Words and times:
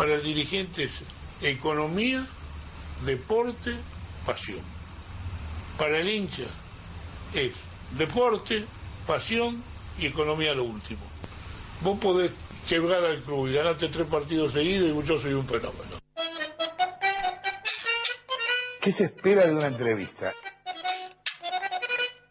Para 0.00 0.14
el 0.14 0.22
dirigente 0.22 0.84
es 0.84 1.02
economía, 1.42 2.26
deporte, 3.04 3.76
pasión. 4.24 4.62
Para 5.76 5.98
el 5.98 6.08
hincha 6.08 6.46
es 7.34 7.52
deporte, 7.98 8.64
pasión 9.06 9.62
y 9.98 10.06
economía 10.06 10.54
lo 10.54 10.64
último. 10.64 11.02
Vos 11.82 11.98
podés 11.98 12.32
quebrar 12.66 13.04
al 13.04 13.20
club 13.20 13.48
y 13.48 13.52
ganarte 13.52 13.88
tres 13.88 14.06
partidos 14.06 14.54
seguidos 14.54 15.04
y 15.04 15.06
yo 15.06 15.18
soy 15.18 15.34
un 15.34 15.46
fenómeno. 15.46 15.98
¿Qué 18.82 18.94
se 18.96 19.04
espera 19.04 19.44
de 19.44 19.52
una 19.52 19.66
entrevista? 19.66 20.32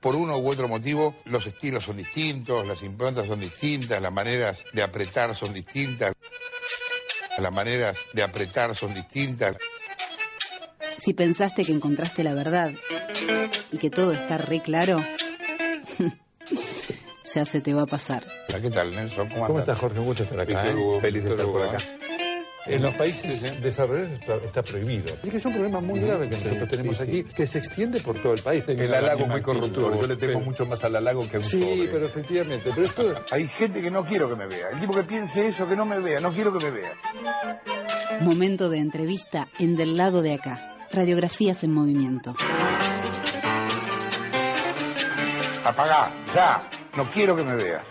Por 0.02 0.16
uno 0.16 0.40
u 0.40 0.50
otro 0.50 0.67
motivo, 0.67 1.17
los 1.26 1.45
estilos 1.45 1.84
son 1.84 1.98
distintos, 1.98 2.66
las 2.66 2.81
improntas 2.81 3.28
son 3.28 3.40
distintas, 3.40 4.02
las 4.02 4.12
maneras 4.12 4.64
de 4.73 4.81
apretar 4.81 5.36
son 5.36 5.54
distintas. 5.54 6.16
Las 7.42 7.54
maneras 7.54 7.98
de 8.14 8.23
apretar 8.23 8.76
son 8.76 8.94
distintas. 8.94 9.56
Si 10.98 11.14
pensaste 11.14 11.64
que 11.64 11.72
encontraste 11.72 12.23
la 12.23 12.34
verdad 12.34 12.72
y 13.72 13.78
que 13.78 13.90
todo 13.90 14.12
está 14.12 14.38
re 14.38 14.59
claro, 14.59 15.02
ya 17.34 17.46
se 17.46 17.62
te 17.62 17.73
va 17.73 17.84
a 17.84 17.86
pasar. 17.86 18.26
¿Qué 18.48 18.70
tal, 18.70 18.92
Nelson? 18.92 19.30
¿Cómo, 19.30 19.59
estás, 19.59 19.80
Jorge? 19.80 20.00
Un 20.00 20.06
gusto 20.06 20.23
estar 20.23 20.40
acá. 20.40 20.64
Víctor 20.64 20.78
¿eh? 20.78 20.84
Hugo, 20.84 21.00
Feliz 21.00 21.23
de 21.23 21.31
estar 21.31 21.46
por 21.46 21.62
acá. 21.64 21.78
En 22.70 22.81
los 22.81 22.94
países 22.95 23.62
desarrollados 23.62 24.12
está, 24.45 24.62
prohibido. 24.64 25.14
Así 25.20 25.30
que 25.31 25.38
es 25.38 25.45
un 25.45 25.53
problema 25.53 25.81
muy 25.81 26.00
grave 26.00 26.30
que 26.30 26.38
nosotros 26.38 26.70
tenemos 26.70 26.98
sí, 26.98 27.03
aquí, 27.03 27.23
que 27.23 27.48
se 27.48 27.58
extiende 27.59 28.00
por 28.02 28.20
todo 28.22 28.34
el 28.34 28.42
país. 28.42 28.64
El 28.67 28.94
halago 28.94 29.28
muy 29.28 29.42
corruptor. 29.42 30.00
Yo 30.00 30.08
le 30.08 30.16
temo 30.16 30.39
mucho 30.42 30.66
más 30.66 30.84
al 30.84 30.95
halago 30.95 31.28
que 31.30 31.38
a 31.38 31.40
un 31.40 31.45
Sí, 31.45 31.62
sobre. 31.62 31.88
pero 31.92 32.06
efectivamente. 32.06 32.72
Pero 32.73 32.86
esto 32.88 33.23
Hay 33.31 33.47
gente 33.58 33.81
que 33.81 33.90
no 33.92 34.06
quiero 34.06 34.30
que 34.30 34.36
me 34.36 34.47
vea. 34.47 34.70
El 34.72 34.80
tipo 34.81 34.94
que 34.94 35.03
piense 35.03 35.47
eso, 35.47 35.67
que 35.67 35.75
no 35.75 35.86
me 35.86 36.00
vea. 36.00 36.20
No 36.20 36.31
quiero 36.31 36.56
que 36.58 36.66
me 36.66 36.72
vea. 36.72 36.92
Momento 38.22 38.70
de 38.70 38.78
entrevista 38.80 39.47
en 39.59 39.75
Del 39.75 39.97
lado 39.97 40.22
de 40.22 40.34
acá. 40.34 40.75
Radiografías 40.92 41.64
en 41.64 41.73
movimiento. 41.73 42.36
Apagá, 45.64 46.12
ya. 46.34 46.62
No 46.97 47.09
quiero 47.12 47.36
que 47.36 47.44
me 47.44 47.56
veas. 47.56 47.84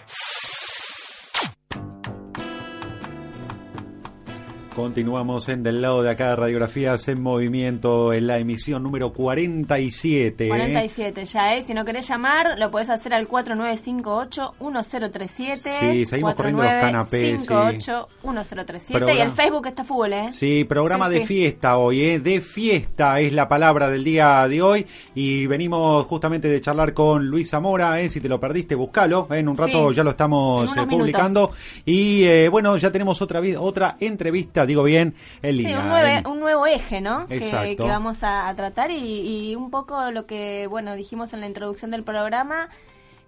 Continuamos 4.83 5.49
en 5.49 5.65
Del 5.65 5.83
lado 5.83 6.05
de 6.05 6.11
acá, 6.11 6.37
Radiografías 6.37 7.09
en 7.09 7.21
Movimiento, 7.21 8.13
en 8.13 8.29
la 8.29 8.39
emisión 8.39 8.85
número 8.85 9.13
47. 9.13 10.45
¿eh? 10.45 10.49
47 10.49 11.25
ya, 11.25 11.57
¿eh? 11.57 11.65
Si 11.65 11.75
no 11.75 11.85
querés 11.85 12.07
llamar, 12.09 12.57
lo 12.57 12.71
podés 12.71 12.89
hacer 12.89 13.13
al 13.13 13.27
4958-1037. 13.29 15.57
Sí, 15.57 16.07
seguimos 16.07 16.35
corriendo 16.37 16.63
los 16.63 16.71
canapés, 16.71 17.43
sí. 17.45 17.49
4958-1037. 17.53 18.93
Programa- 18.93 19.19
Y 19.19 19.21
el 19.21 19.33
Facebook 19.33 19.67
está 19.67 19.83
full, 19.83 20.13
¿eh? 20.13 20.29
Sí, 20.31 20.63
programa 20.63 21.09
Sí, 21.09 21.15
de 21.15 21.21
sí. 21.23 21.27
fiesta 21.27 21.77
hoy, 21.77 22.01
¿eh? 22.05 22.21
De 22.21 22.41
fiesta 22.41 23.19
es 23.19 23.33
la 23.33 23.49
palabra 23.49 23.89
del 23.89 24.05
día 24.05 24.47
de 24.47 24.63
hoy. 24.63 24.87
Y 25.17 25.49
venimos 25.49 26.07
justamente 26.07 26.47
de 26.47 26.61
charlar 26.61 26.95
con 26.95 27.27
Luis 27.27 27.51
Zamora, 27.51 28.01
¿eh? 28.01 28.09
Si 28.09 28.21
te 28.21 28.29
lo 28.29 28.39
perdiste, 28.39 28.77
buscalo. 28.77 29.27
¿eh? 29.33 29.39
En 29.39 29.49
un 29.49 29.57
rato 29.57 29.89
Sí, 29.91 29.97
ya 29.97 30.05
lo 30.05 30.11
estamos 30.11 30.71
eh, 30.77 30.87
publicando. 30.89 31.51
Y 31.85 32.23
eh, 32.23 32.49
bueno, 32.49 32.77
ya 32.77 32.93
tenemos 32.93 33.21
otra, 33.21 33.41
otra 33.59 33.97
entrevista, 33.99 34.68
digo 34.69 34.85
bien, 34.85 35.15
en 35.43 35.51
Sí, 35.53 35.59
línea. 35.63 35.81
un, 35.81 35.89
nueve- 35.89 36.15
En- 36.19 36.27
un 36.29 36.39
nuevo 36.39 36.67
eje, 36.67 37.01
¿no? 37.01 37.27
Que 37.27 37.77
vamos 37.89 38.23
a, 38.23 38.47
a 38.49 38.55
tratar 38.55 38.93
y, 38.93 39.51
y 39.51 39.57
un 39.57 39.71
poco 39.73 40.11
lo 40.13 40.27
que, 40.27 40.69
bueno, 40.69 40.95
dijimos 40.95 41.33
en 41.33 41.41
la 41.41 41.47
introducción 41.47 41.91
del 41.91 42.05
programa, 42.05 42.69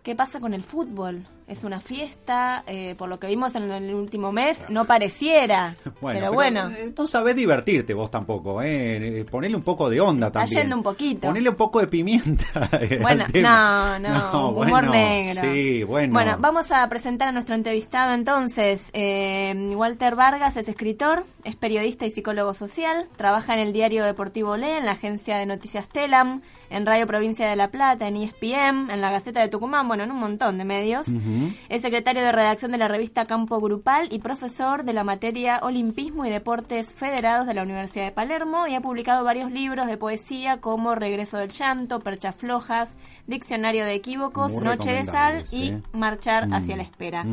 ¿qué 0.05 0.15
pasa 0.15 0.39
con 0.39 0.55
el 0.55 0.63
fútbol? 0.63 1.25
Es 1.51 1.65
una 1.65 1.81
fiesta, 1.81 2.63
eh, 2.69 2.95
por 2.97 3.09
lo 3.09 3.19
que 3.19 3.27
vimos 3.27 3.57
en 3.57 3.71
el 3.73 3.93
último 3.93 4.31
mes, 4.31 4.65
no 4.69 4.85
pareciera, 4.85 5.77
pero 6.01 6.33
bueno. 6.33 6.71
eh, 6.71 6.95
No 6.97 7.09
sabés 7.09 7.35
divertirte 7.35 7.93
vos 7.93 8.09
tampoco, 8.09 8.63
¿eh? 8.63 9.21
Eh, 9.21 9.25
Ponele 9.29 9.57
un 9.57 9.63
poco 9.65 9.91
de 9.91 10.01
onda 10.01 10.29
está 10.29 10.41
también. 10.41 10.61
yendo 10.63 10.77
un 10.77 10.83
poquito. 10.85 11.27
Ponele 11.27 11.49
un 11.51 11.57
poco 11.57 11.81
de 11.81 11.89
pimienta. 11.89 12.45
eh, 12.81 13.01
Bueno, 13.03 13.25
no, 13.35 13.99
no, 13.99 14.51
humor 14.51 14.69
bueno, 14.69 14.91
negro. 14.93 15.43
Sí, 15.43 15.83
bueno. 15.83 16.13
Bueno, 16.13 16.37
vamos 16.39 16.71
a 16.71 16.89
presentar 16.89 17.27
a 17.29 17.33
nuestro 17.33 17.57
entrevistado 17.57 18.15
entonces. 18.15 18.89
Eh, 18.93 19.73
Walter 19.75 20.15
Vargas 20.15 20.57
es 20.57 20.69
escritor, 20.69 21.25
es 21.43 21.57
periodista 21.57 22.07
y 22.07 22.13
psicólogo 22.13 22.55
social, 22.55 23.09
trabaja 23.17 23.55
en 23.55 23.61
el 23.61 23.73
diario 23.73 24.05
deportivo 24.05 24.57
Le, 24.57 24.79
en 24.79 24.87
la 24.87 24.93
agencia 24.93 25.37
de 25.37 25.47
noticias 25.47 25.89
Telam, 25.89 26.43
en 26.71 26.87
Radio 26.87 27.09
Provincia 27.09 27.49
de 27.49 27.57
La 27.57 27.73
Plata, 27.73 28.07
en 28.07 28.17
ESPN, 28.17 28.91
en 28.91 29.01
la 29.01 29.11
Gaceta 29.11 29.41
de 29.41 29.49
Tucumán, 29.49 29.89
bueno, 29.89 30.05
en 30.05 30.13
un 30.13 30.19
montón 30.21 30.57
de 30.57 30.65
medios. 30.65 31.09
Es 31.69 31.83
secretario 31.83 32.23
de 32.23 32.33
redacción 32.33 32.71
de 32.73 32.79
la 32.79 32.89
revista 32.89 33.27
Campo 33.27 33.61
Grupal 33.61 34.09
y 34.11 34.19
profesor 34.19 34.85
de 34.85 34.93
la 34.93 35.05
materia 35.05 35.61
Olimpismo 35.63 36.25
y 36.27 36.31
Deportes 36.31 36.95
Federados 36.95 37.47
de 37.47 37.55
la 37.55 37.63
Universidad 37.63 38.05
de 38.07 38.13
Palermo 38.13 38.67
y 38.67 38.75
ha 38.75 38.81
publicado 38.81 39.25
varios 39.25 39.51
libros 39.51 39.87
de 39.87 39.97
poesía 39.97 40.61
como 40.61 40.95
Regreso 40.95 41.37
del 41.39 41.51
Llanto, 41.51 42.01
Perchas 42.01 42.37
Flojas, 42.37 42.97
Diccionario 43.27 43.85
de 43.85 43.95
Equívocos, 43.95 44.53
Muy 44.53 44.65
Noche 44.65 44.93
de 44.93 45.05
Sal 45.05 45.45
y. 45.53 45.75
Marchar 45.93 46.49
Mm. 46.49 46.55
hacia 46.55 46.77
la 46.77 46.83
espera. 46.83 47.25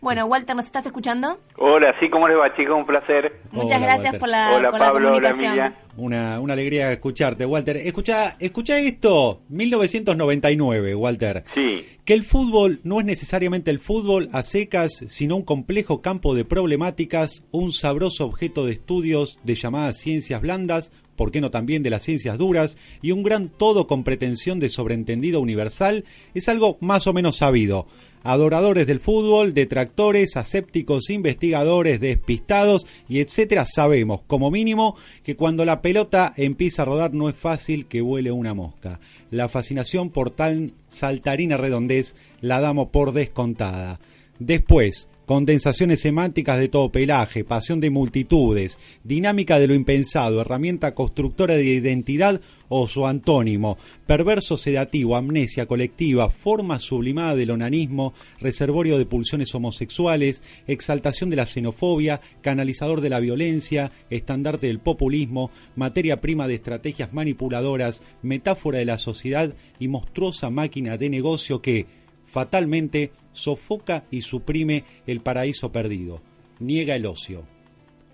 Bueno, 0.00 0.26
Walter, 0.26 0.54
¿nos 0.54 0.66
estás 0.66 0.86
escuchando? 0.86 1.38
Hola, 1.56 1.92
sí, 1.98 2.08
¿cómo 2.08 2.28
les 2.28 2.36
va, 2.38 2.54
chicos? 2.56 2.76
Un 2.76 2.86
placer. 2.86 3.40
Muchas 3.50 3.78
Hola, 3.78 3.86
gracias 3.86 4.04
Walter. 4.04 4.20
por 4.20 4.28
la, 4.28 4.56
Hola, 4.56 4.70
por 4.70 4.78
la 4.78 4.86
Pablo, 4.86 5.08
hola, 5.08 5.20
comunicación. 5.30 5.58
Emilia. 5.58 5.78
Una, 5.96 6.40
una 6.40 6.52
alegría 6.52 6.92
escucharte, 6.92 7.44
Walter. 7.44 7.76
Escucha, 7.78 8.36
escucha 8.38 8.78
esto, 8.78 9.40
1999, 9.48 10.94
Walter. 10.94 11.44
Sí, 11.54 11.84
Que 12.04 12.14
el 12.14 12.22
fútbol 12.22 12.80
no 12.84 13.00
es 13.00 13.06
necesariamente 13.06 13.72
el 13.72 13.80
fútbol 13.80 14.28
a 14.32 14.44
secas, 14.44 15.04
sino 15.08 15.34
un 15.34 15.42
complejo 15.42 16.00
campo 16.00 16.36
de 16.36 16.44
problemáticas, 16.44 17.42
un 17.50 17.72
sabroso 17.72 18.24
objeto 18.24 18.66
de 18.66 18.72
estudios 18.72 19.40
de 19.42 19.56
llamadas 19.56 19.98
ciencias 19.98 20.40
blandas, 20.40 20.92
por 21.16 21.32
qué 21.32 21.40
no 21.40 21.50
también 21.50 21.82
de 21.82 21.90
las 21.90 22.04
ciencias 22.04 22.38
duras, 22.38 22.78
y 23.02 23.10
un 23.10 23.24
gran 23.24 23.48
todo 23.48 23.88
con 23.88 24.04
pretensión 24.04 24.60
de 24.60 24.68
sobreentendido 24.68 25.40
universal, 25.40 26.04
es 26.34 26.48
algo 26.48 26.78
más 26.80 27.08
o 27.08 27.12
menos 27.12 27.38
sabido. 27.38 27.88
Adoradores 28.30 28.86
del 28.86 29.00
fútbol, 29.00 29.54
detractores, 29.54 30.36
asépticos, 30.36 31.08
investigadores, 31.08 31.98
despistados 31.98 32.86
y 33.08 33.20
etcétera, 33.20 33.64
sabemos, 33.64 34.20
como 34.26 34.50
mínimo, 34.50 34.96
que 35.24 35.34
cuando 35.34 35.64
la 35.64 35.80
pelota 35.80 36.34
empieza 36.36 36.82
a 36.82 36.84
rodar 36.84 37.14
no 37.14 37.30
es 37.30 37.36
fácil 37.36 37.86
que 37.86 38.02
vuele 38.02 38.30
una 38.30 38.52
mosca. 38.52 39.00
La 39.30 39.48
fascinación 39.48 40.10
por 40.10 40.28
tan 40.28 40.74
saltarina 40.88 41.56
redondez 41.56 42.16
la 42.42 42.60
damos 42.60 42.90
por 42.90 43.12
descontada. 43.12 43.98
Después, 44.38 45.08
condensaciones 45.28 46.00
semánticas 46.00 46.58
de 46.58 46.70
todo 46.70 46.90
pelaje, 46.90 47.44
pasión 47.44 47.80
de 47.80 47.90
multitudes, 47.90 48.78
dinámica 49.04 49.58
de 49.58 49.66
lo 49.66 49.74
impensado, 49.74 50.40
herramienta 50.40 50.94
constructora 50.94 51.54
de 51.54 51.64
identidad 51.64 52.40
o 52.70 52.86
su 52.86 53.06
antónimo, 53.06 53.76
perverso 54.06 54.56
sedativo, 54.56 55.16
amnesia 55.16 55.66
colectiva, 55.66 56.30
forma 56.30 56.78
sublimada 56.78 57.34
del 57.34 57.50
onanismo, 57.50 58.14
reservorio 58.40 58.96
de 58.96 59.04
pulsiones 59.04 59.54
homosexuales, 59.54 60.42
exaltación 60.66 61.28
de 61.28 61.36
la 61.36 61.44
xenofobia, 61.44 62.22
canalizador 62.40 63.02
de 63.02 63.10
la 63.10 63.20
violencia, 63.20 63.92
estandarte 64.08 64.68
del 64.68 64.80
populismo, 64.80 65.50
materia 65.76 66.22
prima 66.22 66.48
de 66.48 66.54
estrategias 66.54 67.12
manipuladoras, 67.12 68.02
metáfora 68.22 68.78
de 68.78 68.86
la 68.86 68.96
sociedad 68.96 69.54
y 69.78 69.88
monstruosa 69.88 70.48
máquina 70.48 70.96
de 70.96 71.10
negocio 71.10 71.60
que, 71.60 71.97
fatalmente, 72.30 73.10
sofoca 73.32 74.04
y 74.10 74.22
suprime 74.22 74.84
el 75.06 75.20
paraíso 75.20 75.72
perdido, 75.72 76.20
niega 76.60 76.94
el 76.94 77.06
ocio. 77.06 77.42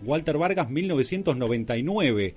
Walter 0.02 0.38
Vargas, 0.38 0.70
1999. 0.70 2.34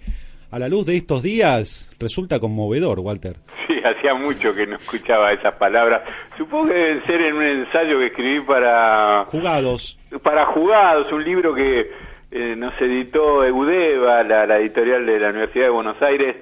A 0.50 0.60
la 0.60 0.70
luz 0.70 0.86
de 0.86 0.96
estos 0.96 1.22
días, 1.22 1.94
resulta 2.00 2.40
conmovedor, 2.40 3.00
Walter. 3.00 3.36
sí, 3.68 3.76
hacía 3.84 4.14
mucho 4.14 4.56
que 4.56 4.66
no 4.66 4.78
escuchaba 4.78 5.34
esas 5.34 5.56
palabras. 5.56 6.04
Supongo 6.38 6.68
que 6.68 6.74
deben 6.74 7.06
ser 7.06 7.22
en 7.22 7.36
un 7.36 7.44
ensayo 7.44 8.00
que 8.00 8.06
escribí 8.08 8.42
para, 8.42 9.26
Jugados. 9.26 10.00
para 10.24 10.46
Jugados, 10.46 11.12
un 11.12 11.24
libro 11.24 11.54
que 11.54 11.92
eh, 12.32 12.56
nos 12.56 12.80
editó 12.82 13.44
Eudeva, 13.44 14.24
la, 14.24 14.46
la 14.46 14.58
editorial 14.58 15.06
de 15.06 15.20
la 15.20 15.30
Universidad 15.30 15.66
de 15.66 15.72
Buenos 15.72 16.02
Aires, 16.02 16.38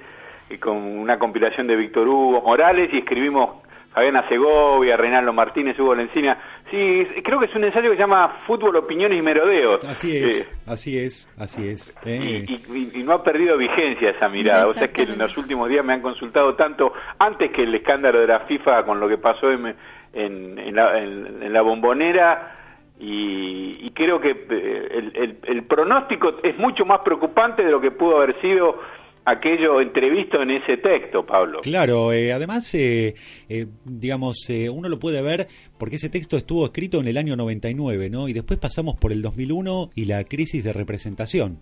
y 0.50 0.58
con 0.58 0.76
una 0.76 1.18
compilación 1.18 1.66
de 1.66 1.74
Víctor 1.74 2.06
Hugo 2.06 2.40
Morales, 2.42 2.90
y 2.92 2.98
escribimos 2.98 3.65
Fabiana 3.96 4.28
Segovia, 4.28 4.94
Reinaldo 4.94 5.32
Martínez, 5.32 5.80
Hugo 5.80 5.94
Lencina. 5.94 6.36
Sí, 6.70 7.06
creo 7.24 7.40
que 7.40 7.46
es 7.46 7.54
un 7.54 7.64
ensayo 7.64 7.88
que 7.88 7.96
se 7.96 8.02
llama 8.02 8.42
Fútbol, 8.46 8.76
Opiniones 8.76 9.18
y 9.18 9.22
Merodeos. 9.22 9.82
Así 9.86 10.18
es, 10.18 10.52
así 10.66 10.98
es, 10.98 11.34
así 11.38 11.66
es. 11.66 11.96
Eh. 12.04 12.44
Y, 12.44 13.02
no 13.02 13.14
ha 13.14 13.22
perdido 13.22 13.56
vigencia 13.56 14.10
esa 14.10 14.28
mirada. 14.28 14.66
O 14.66 14.74
sea, 14.74 14.84
es 14.84 14.92
que 14.92 15.04
en 15.04 15.16
los 15.16 15.38
últimos 15.38 15.70
días 15.70 15.82
me 15.82 15.94
han 15.94 16.02
consultado 16.02 16.54
tanto, 16.56 16.92
antes 17.18 17.50
que 17.52 17.62
el 17.62 17.74
escándalo 17.74 18.20
de 18.20 18.26
la 18.26 18.40
FIFA 18.40 18.84
con 18.84 19.00
lo 19.00 19.08
que 19.08 19.16
pasó 19.16 19.50
en, 19.50 19.74
en, 20.12 20.74
la, 20.74 20.98
en 20.98 21.50
la 21.50 21.62
bombonera, 21.62 22.52
y, 23.00 23.90
creo 23.92 24.20
que 24.20 24.30
el, 24.30 25.38
el, 25.42 25.62
pronóstico 25.64 26.34
es 26.42 26.58
mucho 26.58 26.84
más 26.84 27.00
preocupante 27.00 27.64
de 27.64 27.70
lo 27.70 27.80
que 27.80 27.92
pudo 27.92 28.18
haber 28.18 28.38
sido 28.42 28.78
aquello 29.26 29.80
entrevisto 29.80 30.40
en 30.40 30.52
ese 30.52 30.78
texto, 30.78 31.26
Pablo. 31.26 31.60
Claro, 31.60 32.12
eh, 32.12 32.32
además, 32.32 32.72
eh, 32.74 33.14
eh, 33.48 33.66
digamos, 33.84 34.48
uno 34.72 34.88
lo 34.88 34.98
puede 34.98 35.20
ver 35.20 35.48
porque 35.78 35.96
ese 35.96 36.08
texto 36.08 36.36
estuvo 36.36 36.64
escrito 36.64 37.00
en 37.00 37.08
el 37.08 37.16
año 37.16 37.36
99, 37.36 38.08
¿no? 38.08 38.28
Y 38.28 38.32
después 38.32 38.58
pasamos 38.58 38.96
por 38.96 39.12
el 39.12 39.20
2001 39.22 39.90
y 39.94 40.04
la 40.06 40.24
crisis 40.24 40.62
de 40.64 40.72
representación. 40.72 41.58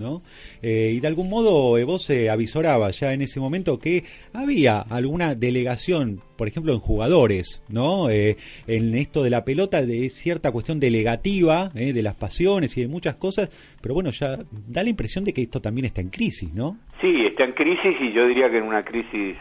¿No? 0.00 0.22
Eh, 0.62 0.92
y 0.94 1.00
de 1.00 1.08
algún 1.08 1.28
modo 1.28 1.78
eh, 1.78 1.84
vos 1.84 2.04
se 2.04 2.30
avisoraba 2.30 2.90
ya 2.90 3.12
en 3.12 3.22
ese 3.22 3.40
momento 3.40 3.78
que 3.78 4.04
había 4.32 4.80
alguna 4.80 5.34
delegación, 5.34 6.20
por 6.36 6.48
ejemplo, 6.48 6.72
en 6.72 6.78
jugadores, 6.78 7.64
¿no? 7.68 8.10
Eh, 8.10 8.36
en 8.66 8.94
esto 8.94 9.22
de 9.22 9.30
la 9.30 9.44
pelota, 9.44 9.82
de 9.82 10.08
cierta 10.10 10.52
cuestión 10.52 10.80
delegativa, 10.80 11.68
de 11.68 12.02
las 12.02 12.14
pasiones 12.14 12.76
y 12.76 12.82
de 12.82 12.88
muchas 12.88 13.16
cosas, 13.16 13.48
pero 13.82 13.94
bueno, 13.94 14.10
ya 14.10 14.36
da 14.68 14.82
la 14.82 14.90
impresión 14.90 15.24
de 15.24 15.32
que 15.32 15.42
esto 15.42 15.60
también 15.60 15.86
está 15.86 16.00
en 16.00 16.10
crisis, 16.10 16.52
¿no? 16.52 16.76
Sí, 17.00 17.26
está 17.26 17.44
en 17.44 17.52
crisis 17.52 17.96
y 18.00 18.12
yo 18.12 18.26
diría 18.26 18.50
que 18.50 18.58
en 18.58 18.64
una 18.64 18.84
crisis 18.84 19.36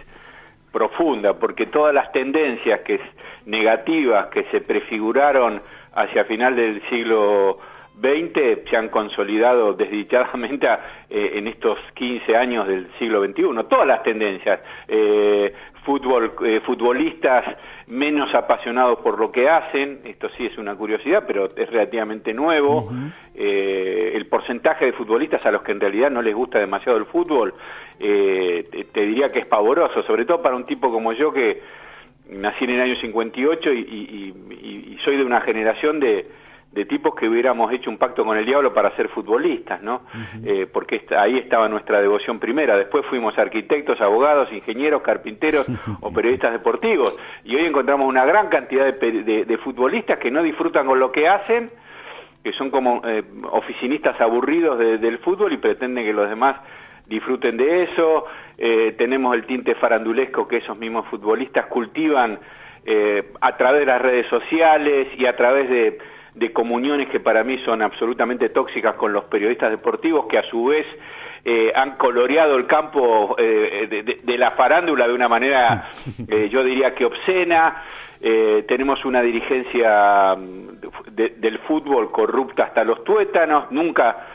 profunda, 0.72 1.34
porque 1.34 1.66
todas 1.68 1.94
las 1.94 2.12
tendencias 2.12 2.82
que 2.82 3.00
negativas 3.46 4.28
que 4.28 4.44
se 4.52 4.62
prefiguraron 4.62 5.62
hacia 5.94 6.26
final 6.26 6.56
del 6.56 6.82
siglo 6.90 7.58
20 8.00 8.64
se 8.70 8.78
han 8.78 8.90
consolidado 8.90 9.74
desdichadamente 9.78 10.68
eh, 11.10 11.32
en 11.36 11.48
estos 11.48 11.78
15 11.96 12.36
años 12.36 12.68
del 12.68 12.88
siglo 13.00 13.24
XXI. 13.26 13.44
Todas 13.70 13.88
las 13.88 14.04
tendencias, 14.04 14.60
eh, 14.88 15.54
fútbol, 15.84 16.34
eh, 16.46 16.62
futbolistas 16.66 17.46
menos 17.88 18.34
apasionados 18.36 19.00
por 19.00 19.18
lo 19.18 19.32
que 19.32 19.50
hacen, 19.50 20.02
esto 20.04 20.30
sí 20.38 20.46
es 20.46 20.58
una 20.58 20.76
curiosidad, 20.76 21.24
pero 21.26 21.50
es 21.56 21.70
relativamente 21.70 22.34
nuevo. 22.34 22.90
el 23.34 24.26
porcentaje 24.26 24.86
de 24.86 24.94
futbolistas 24.94 25.46
a 25.46 25.52
los 25.52 25.62
que 25.62 25.72
en 25.72 25.80
realidad 25.80 26.10
no 26.10 26.22
les 26.22 26.36
gusta 26.36 26.60
demasiado 26.60 26.98
el 26.98 27.06
fútbol, 27.06 27.54
te, 27.98 28.86
diría 28.94 29.32
que 29.32 29.40
es 29.40 29.46
pavoroso, 29.46 30.04
sobre 30.04 30.26
todo 30.26 30.42
para 30.42 30.56
un 30.56 30.66
tipo 30.66 30.92
como 30.92 31.14
yo 31.14 31.32
que 31.32 31.62
nací 32.32 32.66
en 32.66 32.72
el 32.72 32.82
año 32.82 32.96
58 33.00 33.72
y, 33.72 34.34
y 34.52 34.98
soy 35.06 35.16
de 35.16 35.24
una 35.24 35.40
generación 35.42 36.00
de 36.00 36.26
de 36.78 36.86
tipos 36.86 37.16
que 37.16 37.28
hubiéramos 37.28 37.74
hecho 37.74 37.90
un 37.90 37.98
pacto 37.98 38.24
con 38.24 38.38
el 38.38 38.46
diablo 38.46 38.72
para 38.72 38.96
ser 38.96 39.10
futbolistas, 39.10 39.82
¿no? 39.82 40.04
Eh, 40.46 40.68
porque 40.72 41.02
ahí 41.18 41.40
estaba 41.40 41.68
nuestra 41.68 42.00
devoción 42.00 42.40
primera. 42.40 42.78
Después 42.78 43.04
fuimos 43.08 43.36
arquitectos, 43.36 44.00
abogados, 44.00 44.54
ingenieros, 44.54 45.02
carpinteros 45.02 45.68
o 46.02 46.14
periodistas 46.14 46.54
deportivos. 46.54 47.18
Y 47.44 47.56
hoy 47.56 47.66
encontramos 47.66 48.08
una 48.08 48.26
gran 48.26 48.50
cantidad 48.50 48.94
de, 48.94 49.58
futbolistas 49.64 50.20
que 50.20 50.30
no 50.30 50.44
disfrutan 50.44 50.86
con 50.86 51.00
lo 51.00 51.12
que 51.12 51.28
hacen, 51.28 51.72
que 52.44 52.54
son 52.54 52.70
como 52.70 53.02
eh, 53.04 53.24
oficinistas 53.52 54.22
aburridos 54.22 54.78
del 54.78 55.18
fútbol 55.18 55.54
y 55.54 55.58
pretenden 55.58 56.06
que 56.06 56.14
los 56.14 56.30
demás 56.30 56.58
disfruten 57.08 57.58
de 57.58 57.86
eso. 57.86 58.26
Eh, 58.56 58.94
tenemos 59.00 59.34
el 59.34 59.48
tinte 59.48 59.74
farandulesco 59.74 60.48
que 60.48 60.58
esos 60.58 60.78
mismos 60.78 61.08
futbolistas 61.08 61.66
cultivan 61.66 62.38
a 63.42 63.58
través 63.58 63.82
de 63.82 63.86
las 63.86 64.02
redes 64.02 64.28
sociales 64.28 65.10
y 65.18 65.26
a 65.26 65.36
través 65.36 65.70
de 65.70 65.98
de 66.38 66.54
comuniones 66.54 67.10
que 67.10 67.20
para 67.20 67.44
mí 67.44 67.58
son 67.66 67.82
absolutamente 67.82 68.50
tóxicas 68.50 68.96
con 68.96 69.12
los 69.12 69.26
periodistas 69.26 69.72
deportivos 69.72 70.28
que 70.28 70.38
a 70.38 70.44
su 70.44 70.66
vez 70.66 70.86
eh, 71.50 71.72
han 71.74 71.96
coloreado 71.96 72.58
el 72.58 72.68
campo 72.68 73.36
eh, 73.38 73.88
de, 74.22 74.38
la 74.38 74.52
farándula 74.52 75.08
de 75.08 75.14
una 75.14 75.30
manera, 75.30 75.90
eh, 76.28 76.50
yo 76.50 76.62
diría 76.62 76.94
que 76.94 77.06
obscena. 77.06 77.84
tenemos 78.68 79.06
una 79.06 79.22
dirigencia 79.22 80.36
mm, 80.36 81.16
del 81.16 81.60
fútbol 81.60 82.12
corrupta 82.12 82.66
hasta 82.66 82.84
los 82.84 83.02
tuétanos. 83.06 83.72
Nunca, 83.72 84.28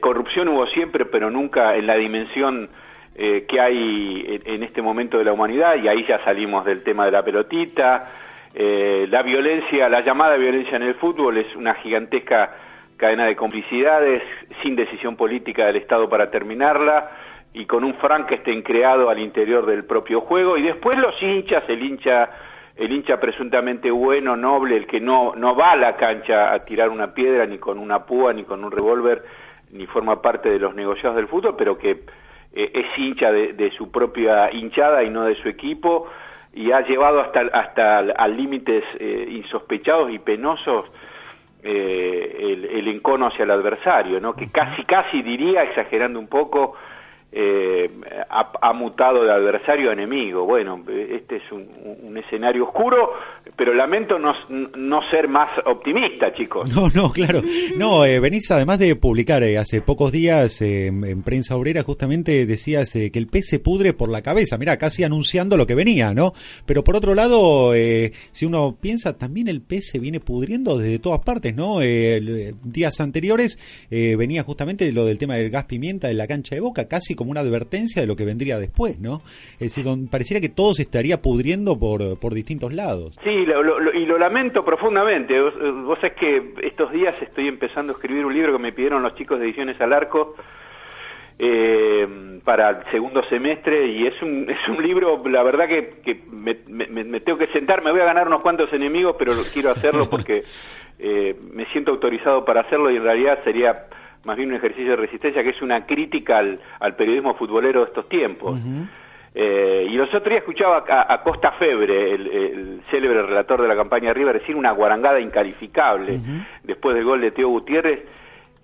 corrupción 0.00 0.48
hubo 0.48 0.66
siempre, 0.66 1.06
pero 1.06 1.30
nunca 1.30 1.74
en 1.74 1.86
la 1.86 1.94
dimensión 1.94 2.68
que 3.14 3.60
hay 3.60 4.42
en, 4.44 4.62
este 4.62 4.82
momento 4.82 5.16
de 5.16 5.24
la 5.24 5.32
humanidad. 5.32 5.76
Y 5.82 5.88
ahí 5.88 6.04
ya 6.06 6.22
salimos 6.22 6.66
del 6.66 6.84
tema 6.84 7.06
de 7.06 7.12
la 7.12 7.22
pelotita. 7.22 8.10
Eh, 8.54 9.06
la 9.08 9.22
violencia, 9.22 9.88
la 9.88 10.02
llamada 10.02 10.36
violencia 10.36 10.76
en 10.76 10.82
el 10.82 10.94
fútbol 10.96 11.38
es 11.38 11.56
una 11.56 11.74
gigantesca 11.74 12.54
cadena 12.96 13.24
de 13.24 13.34
complicidades 13.34 14.20
sin 14.62 14.76
decisión 14.76 15.16
política 15.16 15.66
del 15.66 15.76
Estado 15.76 16.08
para 16.08 16.30
terminarla 16.30 17.10
y 17.54 17.64
con 17.64 17.82
un 17.82 17.94
Frankenstein 17.94 18.62
creado 18.62 19.08
al 19.08 19.18
interior 19.18 19.64
del 19.64 19.84
propio 19.84 20.20
juego. 20.20 20.56
Y 20.58 20.62
después 20.62 20.96
los 20.96 21.14
hinchas, 21.22 21.64
el 21.68 21.82
hincha 21.82 22.30
el 22.74 22.90
hincha 22.90 23.20
presuntamente 23.20 23.90
bueno, 23.90 24.34
noble, 24.34 24.76
el 24.76 24.86
que 24.86 24.98
no 25.00 25.34
no 25.36 25.54
va 25.54 25.72
a 25.72 25.76
la 25.76 25.96
cancha 25.96 26.52
a 26.52 26.64
tirar 26.64 26.88
una 26.88 27.12
piedra 27.12 27.44
ni 27.46 27.58
con 27.58 27.78
una 27.78 28.04
púa 28.04 28.32
ni 28.32 28.44
con 28.44 28.64
un 28.64 28.70
revólver 28.70 29.22
ni 29.72 29.86
forma 29.86 30.20
parte 30.20 30.50
de 30.50 30.58
los 30.58 30.74
negociados 30.74 31.16
del 31.16 31.28
fútbol, 31.28 31.54
pero 31.56 31.76
que 31.76 31.90
eh, 32.54 32.70
es 32.74 32.98
hincha 32.98 33.30
de 33.32 33.72
su 33.76 33.90
propia 33.90 34.50
hinchada 34.52 35.02
y 35.02 35.10
no 35.10 35.24
de 35.24 35.34
su 35.36 35.48
equipo 35.48 36.08
y 36.54 36.70
ha 36.70 36.80
llevado 36.82 37.20
hasta, 37.20 37.40
hasta 37.52 37.98
a 37.98 38.28
límites 38.28 38.84
eh, 38.98 39.26
insospechados 39.30 40.10
y 40.12 40.18
penosos 40.18 40.86
eh, 41.62 42.36
el, 42.40 42.64
el, 42.64 42.88
encono 42.88 43.28
hacia 43.28 43.44
el 43.44 43.50
adversario, 43.52 44.20
¿no? 44.20 44.34
que 44.34 44.50
casi, 44.50 44.84
casi 44.84 45.22
diría, 45.22 45.62
exagerando 45.62 46.18
un 46.18 46.26
poco, 46.28 46.74
eh, 47.34 47.90
ha, 48.28 48.72
mutado 48.74 49.24
de 49.24 49.32
adversario 49.32 49.90
a 49.90 49.92
enemigo. 49.94 50.44
Bueno, 50.44 50.82
este 50.88 51.36
es 51.36 51.42
un, 51.50 52.16
escenario 52.16 52.64
oscuro, 52.64 53.14
pero 53.56 53.74
lamento 53.74 54.18
no, 54.18 54.32
no, 54.48 55.00
ser 55.10 55.28
más 55.28 55.48
optimista, 55.64 56.32
chicos. 56.34 56.74
No, 56.74 56.88
no, 56.94 57.10
claro. 57.10 57.42
No, 57.76 58.04
eh, 58.04 58.20
venís 58.20 58.50
además 58.50 58.78
de 58.78 58.96
publicar 58.96 59.42
eh, 59.42 59.56
hace 59.56 59.80
pocos 59.80 60.12
días 60.12 60.60
eh, 60.60 60.86
en 60.88 61.22
Prensa 61.22 61.56
Obrera, 61.56 61.82
justamente 61.82 62.44
decías 62.44 62.92
que 62.92 63.10
el 63.14 63.26
pez 63.28 63.46
se 63.48 63.58
pudre 63.58 63.94
por 63.94 64.10
la 64.10 64.22
cabeza. 64.22 64.58
Mira, 64.58 64.76
casi 64.76 65.04
anunciando 65.04 65.56
lo 65.56 65.66
que 65.66 65.74
venía, 65.74 66.12
¿no? 66.12 66.34
Pero 66.66 66.84
por 66.84 66.96
otro 66.96 67.14
lado, 67.14 67.72
si 67.72 68.44
uno 68.44 68.76
piensa, 68.78 69.16
también 69.16 69.48
el 69.48 69.62
pez 69.62 69.88
se 69.90 69.98
viene 69.98 70.20
pudriendo 70.20 70.76
desde 70.76 70.98
todas 70.98 71.20
partes, 71.20 71.54
¿no? 71.54 71.80
días 71.80 73.00
anteriores 73.00 73.58
venía 73.90 74.42
justamente 74.42 74.90
lo 74.92 75.06
del 75.06 75.18
tema 75.18 75.36
del 75.36 75.50
gas 75.50 75.64
pimienta 75.64 76.08
de 76.08 76.14
la 76.14 76.26
cancha 76.26 76.54
de 76.54 76.60
boca, 76.60 76.88
casi 76.88 77.14
como 77.22 77.32
una 77.32 77.40
advertencia 77.40 78.02
de 78.02 78.08
lo 78.08 78.16
que 78.16 78.24
vendría 78.24 78.58
después, 78.58 78.98
¿no? 79.00 79.22
Es 79.54 79.74
decir, 79.74 79.86
pareciera 80.10 80.40
que 80.40 80.48
todo 80.48 80.74
se 80.74 80.82
estaría 80.82 81.22
pudriendo 81.22 81.78
por, 81.78 82.18
por 82.20 82.34
distintos 82.34 82.72
lados. 82.72 83.16
Sí, 83.24 83.30
y 83.30 84.06
lo 84.06 84.18
lamento 84.18 84.64
profundamente. 84.64 85.40
Vos, 85.40 85.54
vos 85.84 85.98
sabés 86.00 86.16
que 86.18 86.54
estos 86.62 86.92
días 86.92 87.14
estoy 87.22 87.48
empezando 87.48 87.92
a 87.92 87.96
escribir 87.96 88.24
un 88.24 88.34
libro 88.34 88.52
que 88.52 88.62
me 88.62 88.72
pidieron 88.72 89.02
los 89.02 89.14
chicos 89.14 89.38
de 89.38 89.46
Ediciones 89.46 89.80
al 89.80 89.92
Arco 89.92 90.34
eh, 91.38 92.40
para 92.44 92.70
el 92.70 92.90
segundo 92.90 93.22
semestre 93.24 93.86
y 93.86 94.06
es 94.06 94.20
un, 94.22 94.48
es 94.50 94.68
un 94.68 94.82
libro, 94.82 95.22
la 95.26 95.42
verdad 95.42 95.66
que, 95.66 96.00
que 96.04 96.22
me, 96.30 96.56
me, 96.68 97.20
tengo 97.20 97.38
que 97.38 97.48
sentar, 97.48 97.82
me 97.82 97.90
voy 97.90 98.00
a 98.00 98.04
ganar 98.04 98.26
unos 98.28 98.42
cuantos 98.42 98.72
enemigos, 98.72 99.16
pero 99.18 99.32
quiero 99.52 99.70
hacerlo 99.70 100.08
porque 100.08 100.42
eh, 100.98 101.34
me 101.52 101.66
siento 101.66 101.90
autorizado 101.90 102.44
para 102.44 102.62
hacerlo 102.62 102.90
y 102.90 102.96
en 102.96 103.02
realidad 103.02 103.38
sería 103.44 103.86
más 104.24 104.36
bien 104.36 104.50
un 104.50 104.56
ejercicio 104.56 104.90
de 104.90 104.96
resistencia 104.96 105.42
que 105.42 105.50
es 105.50 105.62
una 105.62 105.86
crítica 105.86 106.38
al, 106.38 106.60
al 106.80 106.94
periodismo 106.96 107.34
futbolero 107.34 107.80
de 107.80 107.86
estos 107.86 108.08
tiempos. 108.08 108.60
eh, 109.34 109.86
y 109.88 109.94
los 109.94 110.08
otros 110.08 110.24
días 110.24 110.40
escuchaba 110.40 110.84
a, 110.86 111.22
Costa 111.22 111.52
Febre, 111.52 112.14
el, 112.14 112.82
célebre 112.90 113.22
relator 113.22 113.62
de 113.62 113.68
la 113.68 113.76
campaña 113.76 114.12
River, 114.12 114.40
decir 114.40 114.54
una 114.54 114.72
guarangada 114.72 115.20
incalificable 115.20 116.20
después 116.62 116.94
del 116.94 117.04
gol 117.04 117.20
de 117.20 117.30
Teo 117.30 117.48
Gutiérrez. 117.48 118.00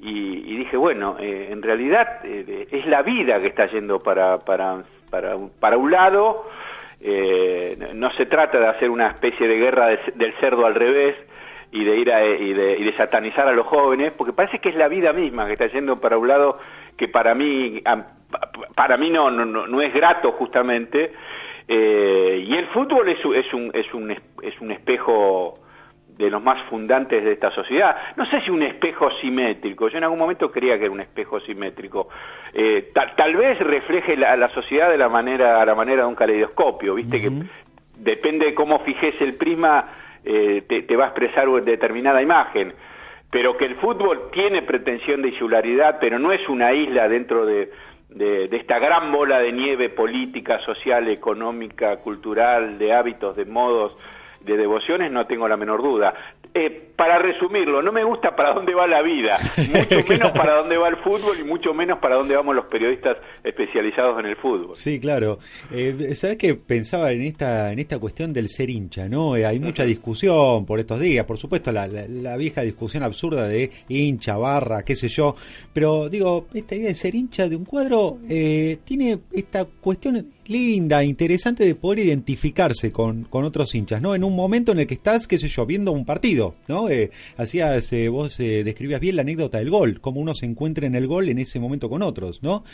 Y, 0.00 0.56
dije, 0.56 0.76
bueno, 0.76 1.16
eh, 1.18 1.48
en 1.50 1.60
realidad 1.60 2.20
eh, 2.22 2.68
es 2.70 2.86
la 2.86 3.02
vida 3.02 3.40
que 3.40 3.48
está 3.48 3.66
yendo 3.66 4.00
para, 4.00 4.38
para, 4.38 4.84
para, 5.10 5.36
para 5.58 5.76
un 5.76 5.90
lado. 5.90 6.44
Eh, 7.00 7.78
no 7.94 8.10
se 8.12 8.26
trata 8.26 8.58
de 8.58 8.66
hacer 8.66 8.90
una 8.90 9.08
especie 9.08 9.46
de 9.46 9.56
guerra 9.56 9.86
del 10.14 10.34
cerdo 10.40 10.66
al 10.66 10.74
revés, 10.74 11.16
y 11.70 11.84
de 11.84 11.96
ir 11.96 12.12
a, 12.12 12.24
y 12.24 12.52
de, 12.52 12.78
y 12.78 12.84
de 12.84 12.92
satanizar 12.92 13.46
a 13.46 13.52
los 13.52 13.66
jóvenes, 13.66 14.12
porque 14.16 14.32
parece 14.32 14.58
que 14.58 14.70
es 14.70 14.74
la 14.74 14.88
vida 14.88 15.12
misma 15.12 15.46
que 15.46 15.52
está 15.52 15.66
yendo 15.66 16.00
para 16.00 16.16
un 16.16 16.28
lado 16.28 16.58
que 16.96 17.08
para 17.08 17.34
mí 17.34 17.82
para 18.74 18.96
mí 18.96 19.10
no 19.10 19.30
no, 19.30 19.44
no 19.66 19.82
es 19.82 19.92
grato 19.92 20.32
justamente 20.32 21.12
eh, 21.68 22.44
y 22.46 22.54
el 22.56 22.66
fútbol 22.68 23.08
es, 23.08 23.18
es 23.18 23.52
un 23.52 23.70
es 23.74 23.92
un 23.92 24.10
es 24.10 24.60
un 24.60 24.70
espejo 24.70 25.58
de 26.18 26.30
los 26.30 26.42
más 26.42 26.60
fundantes 26.68 27.22
de 27.24 27.32
esta 27.32 27.50
sociedad. 27.52 27.96
No 28.16 28.26
sé 28.26 28.40
si 28.40 28.50
un 28.50 28.62
espejo 28.62 29.08
simétrico, 29.20 29.88
yo 29.88 29.98
en 29.98 30.04
algún 30.04 30.18
momento 30.18 30.50
creía 30.50 30.76
que 30.76 30.84
era 30.84 30.92
un 30.92 31.00
espejo 31.00 31.38
simétrico. 31.40 32.08
Eh, 32.52 32.90
tal, 32.92 33.36
vez 33.36 33.56
refleje 33.60 34.16
la, 34.16 34.36
la 34.36 34.48
sociedad 34.48 34.90
de 34.90 34.98
la 34.98 35.08
manera, 35.08 35.62
a 35.62 35.64
la 35.64 35.76
manera 35.76 36.02
de 36.02 36.08
un 36.08 36.16
caleidoscopio, 36.16 36.96
viste 36.96 37.20
que 37.20 37.30
depende 37.98 38.46
de 38.46 38.54
cómo 38.54 38.80
fijes 38.80 39.14
el 39.20 39.34
prisma, 39.34 39.88
eh, 40.24 40.62
te, 40.66 40.96
va 40.96 41.04
a 41.04 41.08
expresar 41.08 41.48
determinada 41.62 42.22
imagen 42.22 42.74
pero 43.30 43.56
que 43.56 43.66
el 43.66 43.76
fútbol 43.76 44.30
tiene 44.32 44.62
pretensión 44.62 45.20
de 45.20 45.28
insularidad, 45.28 45.98
pero 46.00 46.18
no 46.18 46.32
es 46.32 46.48
una 46.48 46.72
isla 46.72 47.08
dentro 47.08 47.44
de, 47.44 47.70
de, 48.08 48.48
esta 48.52 48.78
gran 48.78 49.12
bola 49.12 49.38
de 49.40 49.52
nieve 49.52 49.90
política, 49.90 50.58
social, 50.60 51.08
económica, 51.08 51.98
cultural, 51.98 52.78
de 52.78 52.94
hábitos, 52.94 53.36
de 53.36 53.44
modos, 53.44 53.96
de 54.40 54.56
devociones, 54.56 55.12
no 55.12 55.26
tengo 55.26 55.46
la 55.46 55.56
menor 55.56 55.82
duda. 55.82 56.14
Eh, 56.58 56.88
para 56.96 57.16
resumirlo, 57.20 57.80
no 57.80 57.92
me 57.92 58.02
gusta 58.02 58.34
para 58.34 58.52
dónde 58.52 58.74
va 58.74 58.88
la 58.88 59.00
vida, 59.02 59.38
mucho 59.56 60.08
menos 60.08 60.32
para 60.32 60.56
dónde 60.56 60.76
va 60.76 60.88
el 60.88 60.96
fútbol 60.96 61.38
y 61.38 61.44
mucho 61.44 61.72
menos 61.72 62.00
para 62.00 62.16
dónde 62.16 62.34
vamos 62.34 62.56
los 62.56 62.64
periodistas 62.64 63.16
especializados 63.44 64.18
en 64.18 64.26
el 64.26 64.34
fútbol. 64.34 64.74
Sí, 64.74 64.98
claro. 64.98 65.38
Eh, 65.70 66.16
¿Sabes 66.16 66.38
qué 66.38 66.56
pensaba 66.56 67.12
en 67.12 67.22
esta 67.22 67.70
en 67.70 67.78
esta 67.78 68.00
cuestión 68.00 68.32
del 68.32 68.48
ser 68.48 68.68
hincha? 68.68 69.08
no 69.08 69.36
eh, 69.36 69.46
Hay 69.46 69.60
mucha 69.60 69.84
discusión 69.84 70.66
por 70.66 70.80
estos 70.80 70.98
días, 70.98 71.24
por 71.24 71.38
supuesto, 71.38 71.70
la, 71.70 71.86
la, 71.86 72.36
vieja 72.36 72.62
discusión 72.62 73.04
absurda 73.04 73.46
de 73.46 73.70
hincha, 73.88 74.36
barra, 74.36 74.82
qué 74.82 74.96
sé 74.96 75.06
yo. 75.06 75.36
Pero 75.72 76.08
digo, 76.08 76.48
esta 76.52 76.74
idea 76.74 76.88
de 76.88 76.96
ser 76.96 77.14
hincha 77.14 77.48
de 77.48 77.54
un 77.54 77.64
cuadro 77.64 78.18
eh, 78.28 78.78
tiene 78.84 79.20
esta 79.32 79.66
cuestión 79.66 80.32
linda, 80.48 81.04
interesante 81.04 81.64
de 81.64 81.74
poder 81.74 82.06
identificarse 82.06 82.90
con, 82.90 83.24
con 83.24 83.44
otros 83.44 83.74
hinchas, 83.74 84.00
¿no? 84.00 84.14
En 84.14 84.24
un 84.24 84.34
momento 84.34 84.72
en 84.72 84.80
el 84.80 84.86
que 84.86 84.94
estás, 84.94 85.26
qué 85.26 85.38
sé 85.38 85.48
yo, 85.48 85.66
viendo 85.66 85.92
un 85.92 86.04
partido, 86.04 86.56
¿no? 86.66 86.88
Eh, 86.88 87.10
hacías, 87.36 87.92
eh, 87.92 88.08
vos 88.08 88.40
eh, 88.40 88.64
describías 88.64 89.00
bien 89.00 89.16
la 89.16 89.22
anécdota 89.22 89.58
del 89.58 89.70
gol, 89.70 90.00
cómo 90.00 90.20
uno 90.20 90.34
se 90.34 90.46
encuentra 90.46 90.86
en 90.86 90.94
el 90.94 91.06
gol 91.06 91.28
en 91.28 91.38
ese 91.38 91.60
momento 91.60 91.88
con 91.88 92.02
otros, 92.02 92.42
¿no? 92.42 92.64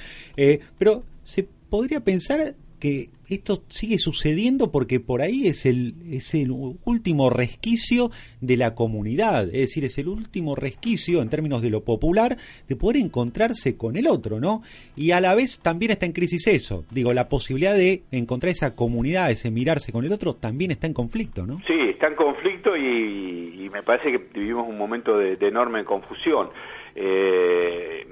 pero 0.78 1.04
se 1.22 1.48
podría 1.68 2.00
pensar 2.00 2.54
que 2.84 3.08
esto 3.30 3.62
sigue 3.68 3.96
sucediendo 3.96 4.70
porque 4.70 5.00
por 5.00 5.22
ahí 5.22 5.46
es 5.46 5.64
el, 5.64 5.94
es 6.06 6.34
el 6.34 6.50
último 6.50 7.30
resquicio 7.30 8.10
de 8.42 8.58
la 8.58 8.74
comunidad, 8.74 9.44
es 9.44 9.52
decir, 9.52 9.84
es 9.84 9.96
el 9.96 10.08
último 10.08 10.54
resquicio 10.54 11.22
en 11.22 11.30
términos 11.30 11.62
de 11.62 11.70
lo 11.70 11.82
popular 11.82 12.36
de 12.68 12.76
poder 12.76 13.00
encontrarse 13.00 13.78
con 13.78 13.96
el 13.96 14.06
otro, 14.06 14.38
¿no? 14.38 14.60
Y 14.96 15.12
a 15.12 15.22
la 15.22 15.34
vez 15.34 15.62
también 15.62 15.92
está 15.92 16.04
en 16.04 16.12
crisis 16.12 16.46
eso, 16.46 16.84
digo, 16.90 17.14
la 17.14 17.30
posibilidad 17.30 17.72
de 17.72 18.02
encontrar 18.12 18.50
esa 18.50 18.76
comunidad, 18.76 19.30
ese 19.30 19.50
mirarse 19.50 19.90
con 19.90 20.04
el 20.04 20.12
otro, 20.12 20.34
también 20.34 20.70
está 20.70 20.86
en 20.86 20.92
conflicto, 20.92 21.46
¿no? 21.46 21.62
Sí, 21.66 21.88
está 21.88 22.08
en 22.08 22.16
conflicto 22.16 22.76
y, 22.76 23.70
me 23.72 23.82
parece 23.82 24.12
que 24.12 24.18
vivimos 24.38 24.68
un 24.68 24.78
momento 24.78 25.18
de, 25.18 25.36
de 25.36 25.48
enorme 25.48 25.84
confusión. 25.84 26.50
Eh, 26.94 28.06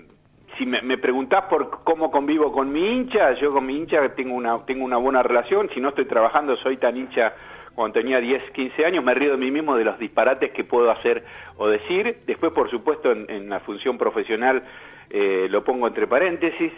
si 0.62 0.66
me, 0.66 0.80
me, 0.82 0.96
preguntás 0.96 1.46
por 1.46 1.82
cómo 1.82 2.12
convivo 2.12 2.52
con 2.52 2.70
mi 2.70 2.86
hincha, 2.86 3.32
yo 3.32 3.52
con 3.52 3.66
mi 3.66 3.76
hincha 3.76 4.14
tengo 4.14 4.34
una, 4.34 4.64
tengo 4.64 4.84
una 4.84 4.96
buena 4.96 5.20
relación, 5.20 5.68
si 5.74 5.80
no 5.80 5.88
estoy 5.88 6.04
trabajando 6.04 6.56
soy 6.58 6.76
tan 6.76 6.96
hincha 6.96 7.34
cuando 7.74 7.94
tenía 7.94 8.20
10, 8.20 8.52
15 8.52 8.84
años, 8.84 9.02
me 9.02 9.12
río 9.12 9.32
de 9.32 9.38
mí 9.38 9.50
mismo 9.50 9.76
de 9.76 9.84
los 9.84 9.98
disparates 9.98 10.52
que 10.52 10.62
puedo 10.62 10.88
hacer 10.92 11.24
o 11.56 11.66
decir, 11.66 12.18
después 12.26 12.52
por 12.52 12.70
supuesto 12.70 13.10
en, 13.10 13.48
la 13.48 13.58
función 13.60 13.98
profesional 13.98 14.62
eh, 15.10 15.48
lo 15.50 15.64
pongo 15.64 15.88
entre 15.88 16.06
paréntesis, 16.06 16.72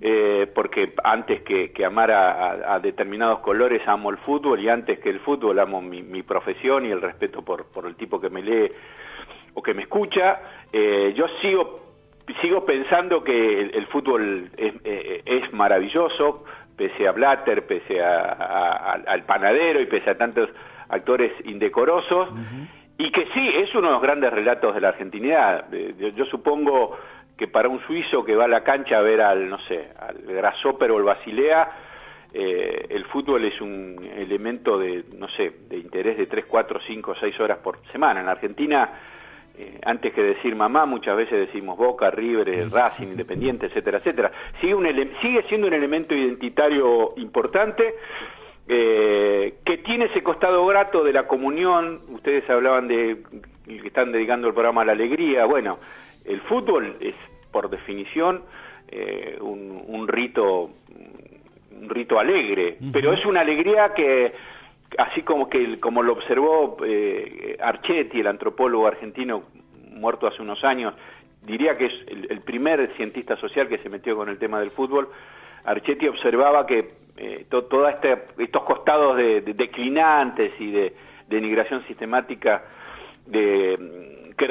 eh, 0.00 0.50
porque 0.52 0.92
antes 1.04 1.42
que, 1.42 1.70
que 1.70 1.84
amar 1.84 2.10
a, 2.10 2.80
determinados 2.80 3.38
colores 3.40 3.80
amo 3.86 4.10
el 4.10 4.16
fútbol 4.18 4.58
y 4.58 4.68
antes 4.68 4.98
que 4.98 5.10
el 5.10 5.20
fútbol 5.20 5.60
amo 5.60 5.80
mi, 5.80 6.22
profesión 6.24 6.84
y 6.84 6.90
el 6.90 7.00
respeto 7.00 7.42
por, 7.42 7.66
por 7.66 7.86
el 7.86 7.94
tipo 7.94 8.20
que 8.20 8.28
me 8.28 8.42
lee 8.42 8.72
o 9.54 9.62
que 9.62 9.72
me 9.72 9.82
escucha, 9.82 10.40
eh, 10.72 11.12
yo 11.14 11.26
sigo 11.40 11.84
sigo 12.40 12.64
pensando 12.64 13.22
que 13.22 13.60
el, 13.60 13.86
fútbol 13.86 14.50
es, 14.56 14.74
eh, 14.84 15.22
es, 15.24 15.52
maravilloso, 15.52 16.44
pese 16.76 17.06
a 17.06 17.12
Blatter, 17.12 17.66
pese 17.66 18.02
a, 18.02 18.92
al 19.06 19.24
panadero 19.24 19.80
y 19.80 19.86
pese 19.86 20.10
a 20.10 20.18
tantos 20.18 20.48
actores 20.88 21.32
indecorosos, 21.44 22.28
y 22.98 23.10
que 23.10 23.26
sí, 23.34 23.48
es 23.56 23.74
uno 23.74 23.88
de 23.88 23.92
los 23.94 24.02
grandes 24.02 24.32
relatos 24.32 24.74
de 24.74 24.80
la 24.80 24.88
argentinidad. 24.88 25.66
Yo, 26.14 26.24
supongo 26.26 26.96
que 27.36 27.48
para 27.48 27.68
un 27.68 27.80
suizo 27.86 28.24
que 28.24 28.36
va 28.36 28.44
a 28.44 28.48
la 28.48 28.62
cancha 28.62 28.98
a 28.98 29.02
ver 29.02 29.20
al, 29.20 29.48
no 29.48 29.58
sé, 29.60 29.88
al 29.98 30.18
Grasshopper 30.22 30.90
o 30.92 30.98
el 30.98 31.04
Basilea, 31.04 31.68
eh, 32.32 32.86
el 32.90 33.04
fútbol 33.06 33.44
es 33.44 33.60
un 33.60 33.96
elemento 34.16 34.78
de, 34.78 35.04
no 35.16 35.28
sé, 35.28 35.52
de 35.68 35.78
interés 35.78 36.16
de 36.16 36.26
3, 36.26 36.44
4, 36.46 36.80
5, 36.86 37.14
6 37.20 37.40
horas 37.40 37.58
por 37.58 37.78
semana. 37.90 38.20
En 38.20 38.28
Argentina 38.28 38.90
eh, 39.56 39.78
antes 39.84 40.12
que 40.12 40.22
decir 40.22 40.56
mamá, 40.56 40.84
muchas 40.84 41.16
veces 41.16 41.46
decimos 41.46 41.78
Boca, 41.78 42.10
River, 42.10 42.68
Racing, 42.70 43.08
Independiente, 43.08 43.66
etcétera, 43.66 43.98
etcétera. 43.98 44.32
Sigue, 44.60 44.74
un 44.74 44.84
sigue 45.22 45.42
siendo 45.48 45.68
un 45.68 45.74
elemento 45.74 46.14
identitario 46.14 47.14
importante 47.16 47.94
eh, 48.66 49.54
que 49.64 49.78
tiene 49.78 50.06
ese 50.06 50.22
costado 50.22 50.64
grato 50.66 51.04
de 51.04 51.12
la 51.12 51.26
comunión. 51.26 52.00
Ustedes 52.08 52.48
hablaban 52.50 52.88
de 52.88 53.22
que 53.66 53.86
están 53.86 54.10
dedicando 54.10 54.48
el 54.48 54.54
programa 54.54 54.82
a 54.82 54.86
la 54.86 54.92
alegría. 54.92 55.44
Bueno, 55.44 55.78
el 56.24 56.40
fútbol 56.42 56.96
es 57.00 57.14
por 57.52 57.70
definición 57.70 58.42
eh, 58.88 59.38
un, 59.40 60.08
rito 60.08 60.70
un 61.80 61.88
rito 61.88 62.18
alegre, 62.18 62.78
pero 62.92 63.12
es 63.12 63.24
una 63.24 63.42
alegría 63.42 63.92
que 63.94 64.32
así 64.98 65.22
como 65.22 65.48
que 65.48 65.80
como 65.80 66.02
lo 66.02 66.12
observó 66.12 66.76
eh, 66.84 67.56
Archetti, 67.60 68.20
el 68.20 68.26
antropólogo 68.26 68.86
argentino 68.86 69.44
muerto 69.90 70.26
hace 70.26 70.42
unos 70.42 70.62
años, 70.64 70.94
diría 71.42 71.76
que 71.76 71.86
es 71.86 71.92
el, 72.08 72.40
primer 72.42 72.94
cientista 72.96 73.36
social 73.36 73.68
que 73.68 73.78
se 73.78 73.88
metió 73.88 74.16
con 74.16 74.28
el 74.28 74.38
tema 74.38 74.60
del 74.60 74.70
fútbol. 74.70 75.08
Archetti 75.64 76.08
observaba 76.08 76.66
que 76.66 76.90
eh, 77.16 77.46
todos 77.48 77.90
este, 77.90 78.24
estos 78.38 78.64
costados 78.64 79.16
de, 79.16 79.40
declinantes 79.42 80.52
y 80.58 80.70
de 80.70 80.94
denigración 81.28 81.84
sistemática 81.86 82.64
de, 83.26 84.32
que 84.36 84.46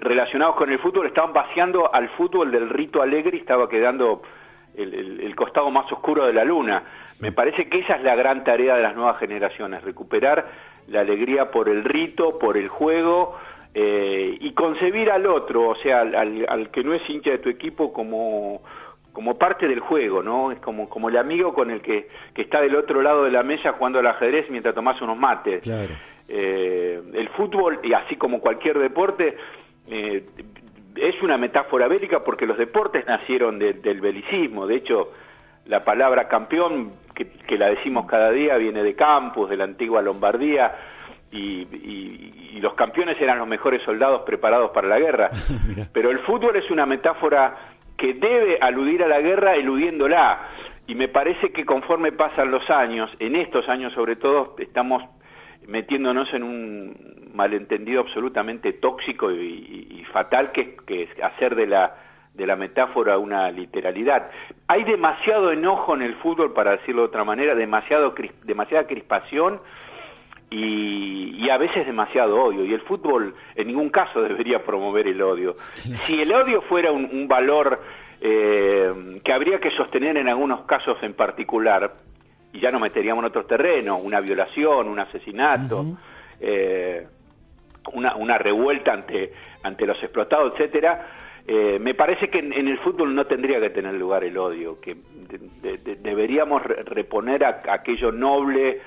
relacionados 0.00 0.56
con 0.56 0.70
el 0.70 0.78
fútbol 0.78 1.06
estaban 1.06 1.32
vaciando 1.32 1.92
al 1.92 2.08
fútbol 2.10 2.50
del 2.50 2.70
rito 2.70 3.02
alegre 3.02 3.36
y 3.36 3.40
estaba 3.40 3.68
quedando 3.68 4.22
el, 4.76 5.34
costado 5.36 5.70
más 5.70 5.90
oscuro 5.92 6.26
de 6.26 6.32
la 6.32 6.44
luna. 6.44 6.82
Me 7.20 7.32
parece 7.32 7.68
que 7.68 7.78
esa 7.80 7.94
es 7.94 8.02
la 8.02 8.14
gran 8.14 8.44
tarea 8.44 8.76
de 8.76 8.82
las 8.82 8.94
nuevas 8.94 9.18
generaciones, 9.18 9.82
recuperar 9.82 10.46
la 10.88 11.00
alegría 11.00 11.50
por 11.50 11.68
el 11.68 11.84
rito, 11.84 12.38
por 12.38 12.56
el 12.56 12.68
juego 12.68 13.36
eh, 13.74 14.36
y 14.40 14.52
concebir 14.52 15.10
al 15.10 15.26
otro, 15.26 15.68
o 15.68 15.76
sea, 15.76 16.00
al, 16.00 16.70
que 16.70 16.82
no 16.82 16.94
es 16.94 17.02
hincha 17.08 17.30
de 17.30 17.38
tu 17.38 17.48
equipo 17.48 17.92
como 17.92 18.62
como 19.12 19.38
parte 19.38 19.66
del 19.66 19.80
juego, 19.80 20.22
¿no? 20.22 20.52
Es 20.52 20.58
como, 20.60 20.90
como 20.90 21.08
el 21.08 21.16
amigo 21.16 21.54
con 21.54 21.70
el 21.70 21.80
que, 21.80 22.06
que 22.34 22.42
está 22.42 22.60
del 22.60 22.76
otro 22.76 23.00
lado 23.00 23.24
de 23.24 23.30
la 23.30 23.42
mesa 23.42 23.72
jugando 23.72 23.98
al 23.98 24.06
ajedrez 24.06 24.50
mientras 24.50 24.74
tomas 24.74 25.00
unos 25.00 25.16
mates. 25.16 25.66
Eh, 26.28 27.00
el 27.14 27.28
fútbol, 27.30 27.80
y 27.82 27.94
así 27.94 28.16
como 28.16 28.40
cualquier 28.40 28.78
deporte, 28.78 29.34
eh, 29.88 30.22
es 30.96 31.22
una 31.22 31.36
metáfora 31.36 31.88
bélica 31.88 32.24
porque 32.24 32.46
los 32.46 32.58
deportes 32.58 33.06
nacieron 33.06 33.58
del 33.58 34.00
belicismo. 34.00 34.66
De 34.66 34.76
hecho, 34.76 35.12
la 35.66 35.84
palabra 35.84 36.28
campeón, 36.28 36.92
que, 37.14 37.58
la 37.58 37.68
decimos 37.68 38.06
cada 38.06 38.30
día, 38.30 38.56
viene 38.56 38.82
de 38.82 38.94
Campus, 38.94 39.48
de 39.50 39.56
la 39.56 39.64
antigua 39.64 40.02
Lombardía, 40.02 40.74
y, 41.32 42.60
los 42.60 42.72
campeones 42.74 43.20
eran 43.20 43.38
los 43.38 43.46
mejores 43.46 43.82
soldados 43.82 44.22
preparados 44.22 44.70
para 44.70 44.88
la 44.88 44.98
guerra. 44.98 45.30
Pero 45.92 46.10
el 46.10 46.20
fútbol 46.20 46.56
es 46.56 46.70
una 46.70 46.86
metáfora 46.86 47.54
que 47.96 48.14
debe 48.14 48.58
aludir 48.60 49.02
a 49.02 49.08
la 49.08 49.20
guerra 49.20 49.54
eludiéndola. 49.54 50.40
Y 50.86 50.94
me 50.94 51.08
parece 51.08 51.50
que 51.50 51.64
conforme 51.64 52.12
pasan 52.12 52.50
los 52.50 52.68
años, 52.70 53.10
en 53.18 53.36
estos 53.36 53.68
años 53.68 53.92
sobre 53.92 54.16
todo, 54.16 54.54
estamos 54.58 55.02
metiéndonos 55.66 56.32
en 56.32 56.42
un 56.42 57.30
malentendido 57.34 58.00
absolutamente 58.00 58.72
tóxico 58.74 59.30
y, 59.30 60.04
fatal 60.12 60.52
que, 60.52 60.76
que 60.86 61.02
es 61.02 61.10
hacer 61.22 61.54
de 61.54 61.66
la 61.66 61.94
de 62.36 62.46
la 62.46 62.56
metáfora 62.56 63.18
una 63.18 63.50
literalidad. 63.50 64.30
Hay 64.68 64.84
demasiado 64.84 65.52
enojo 65.52 65.94
en 65.94 66.02
el 66.02 66.14
fútbol, 66.16 66.52
para 66.52 66.72
decirlo 66.72 67.02
de 67.02 67.08
otra 67.08 67.24
manera, 67.24 67.54
demasiado 67.54 68.14
demasiada 68.44 68.86
crispación 68.86 69.60
y, 70.50 71.48
a 71.48 71.56
veces 71.58 71.86
demasiado 71.86 72.42
odio. 72.42 72.64
Y 72.64 72.74
el 72.74 72.82
fútbol 72.82 73.34
en 73.54 73.66
ningún 73.68 73.88
caso 73.88 74.20
debería 74.20 74.62
promover 74.64 75.06
el 75.06 75.22
odio. 75.22 75.56
Si 75.76 76.20
el 76.20 76.32
odio 76.32 76.60
fuera 76.62 76.92
un, 76.92 77.26
valor 77.26 77.80
eh, 78.20 79.20
que 79.24 79.32
habría 79.32 79.58
que 79.58 79.70
sostener 79.70 80.16
en 80.16 80.28
algunos 80.28 80.62
casos 80.66 80.98
en 81.02 81.14
particular, 81.14 81.92
y 82.56 82.60
ya 82.60 82.70
nos 82.70 82.80
meteríamos 82.80 83.22
en 83.22 83.28
otros 83.28 83.46
terrenos, 83.46 84.00
una 84.02 84.20
violación, 84.20 84.88
un 84.88 84.98
asesinato, 84.98 85.84
eh, 86.40 87.06
una, 87.92 88.16
una 88.16 88.38
revuelta 88.38 88.92
ante, 88.92 89.32
ante 89.62 89.86
los 89.86 90.02
explotados, 90.02 90.54
etcétera, 90.54 91.06
eh, 91.46 91.78
me 91.78 91.94
parece 91.94 92.28
que 92.28 92.38
en, 92.38 92.52
el 92.52 92.78
fútbol 92.78 93.14
no 93.14 93.26
tendría 93.26 93.60
que 93.60 93.70
tener 93.70 93.94
lugar 93.94 94.24
el 94.24 94.36
odio, 94.38 94.80
que 94.80 94.96
deberíamos 96.02 96.62
reponer 96.62 97.44
aquello 97.44 98.10
noble, 98.10 98.80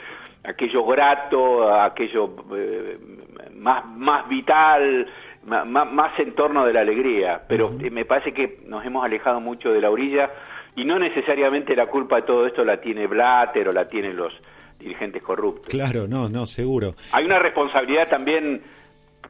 aquello 0.44 0.84
grato, 0.86 1.72
aquello 1.72 2.36
eh, 2.56 2.98
más, 3.56 3.86
más 3.86 4.28
vital, 4.28 5.08
más, 5.46 5.66
más 5.66 6.20
en 6.20 6.34
torno 6.34 6.66
de 6.66 6.74
la 6.74 6.82
alegría. 6.82 7.44
Pero 7.48 7.70
me 7.70 8.04
parece 8.04 8.34
que 8.34 8.60
nos 8.66 8.84
hemos 8.84 9.06
alejado 9.06 9.40
mucho 9.40 9.72
de 9.72 9.80
la 9.80 9.92
orilla 9.92 10.30
y 10.76 10.86
no 10.86 11.00
necesariamente 11.00 11.76
la 11.76 11.88
culpa 11.88 12.18
de 12.18 12.22
todo 12.24 12.46
esto 12.48 12.64
la 12.64 12.80
tiene 12.80 13.08
Blatter 13.08 13.68
o 13.70 13.72
la 13.72 13.88
tienen 13.88 14.16
los 14.16 14.34
dirigentes 14.80 15.22
corruptos. 15.22 15.68
Claro, 15.68 16.08
no, 16.08 16.28
no, 16.30 16.46
seguro. 16.46 16.96
Hay 17.12 17.26
una 17.26 17.40
responsabilidad 17.40 18.08
también 18.08 18.62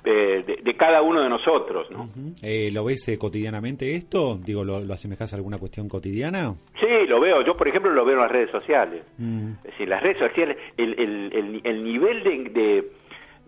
eh, 0.06 0.44
de, 0.46 0.60
de, 0.64 0.78
cada 0.78 1.02
uno 1.02 1.22
de 1.22 1.30
nosotros, 1.30 1.90
¿no? 1.92 2.08
eh, 2.42 2.70
¿Lo 2.72 2.86
ves 2.86 3.08
eh, 3.10 3.18
cotidianamente 3.18 3.96
esto? 3.96 4.38
Digo, 4.38 4.64
¿lo, 4.64 4.80
¿lo 4.80 4.94
asemejas 4.94 5.34
a 5.34 5.36
alguna 5.36 5.58
cuestión 5.58 5.90
cotidiana? 5.90 6.54
Sí, 6.80 7.08
lo 7.08 7.20
veo. 7.20 7.42
Yo, 7.42 7.58
por 7.58 7.68
ejemplo, 7.68 7.92
lo 7.92 8.06
veo 8.06 8.16
en 8.16 8.22
las 8.22 8.32
redes 8.32 8.52
sociales. 8.52 9.04
Mm. 9.18 9.52
Es 9.58 9.72
decir, 9.72 9.90
las 9.90 10.02
redes 10.02 10.20
sociales, 10.20 10.58
el, 10.78 10.94
el, 10.98 11.34
el, 11.34 11.62
el 11.66 11.84
nivel 11.84 12.24
de, 12.24 12.92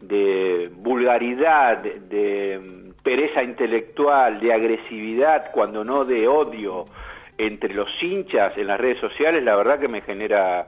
de, 0.02 0.72
vulgaridad, 0.76 1.78
de, 1.78 2.00
de 2.02 2.92
pereza 3.02 3.44
intelectual, 3.44 4.40
de 4.42 4.52
agresividad, 4.52 5.52
cuando 5.54 5.86
no 5.86 6.04
de 6.04 6.28
odio, 6.28 6.86
entre 7.48 7.74
los 7.74 7.90
hinchas 8.02 8.58
en 8.58 8.68
las 8.68 8.80
redes 8.80 9.00
sociales, 9.00 9.44
la 9.44 9.56
verdad 9.56 9.80
que 9.80 9.88
me 9.88 10.02
genera 10.02 10.68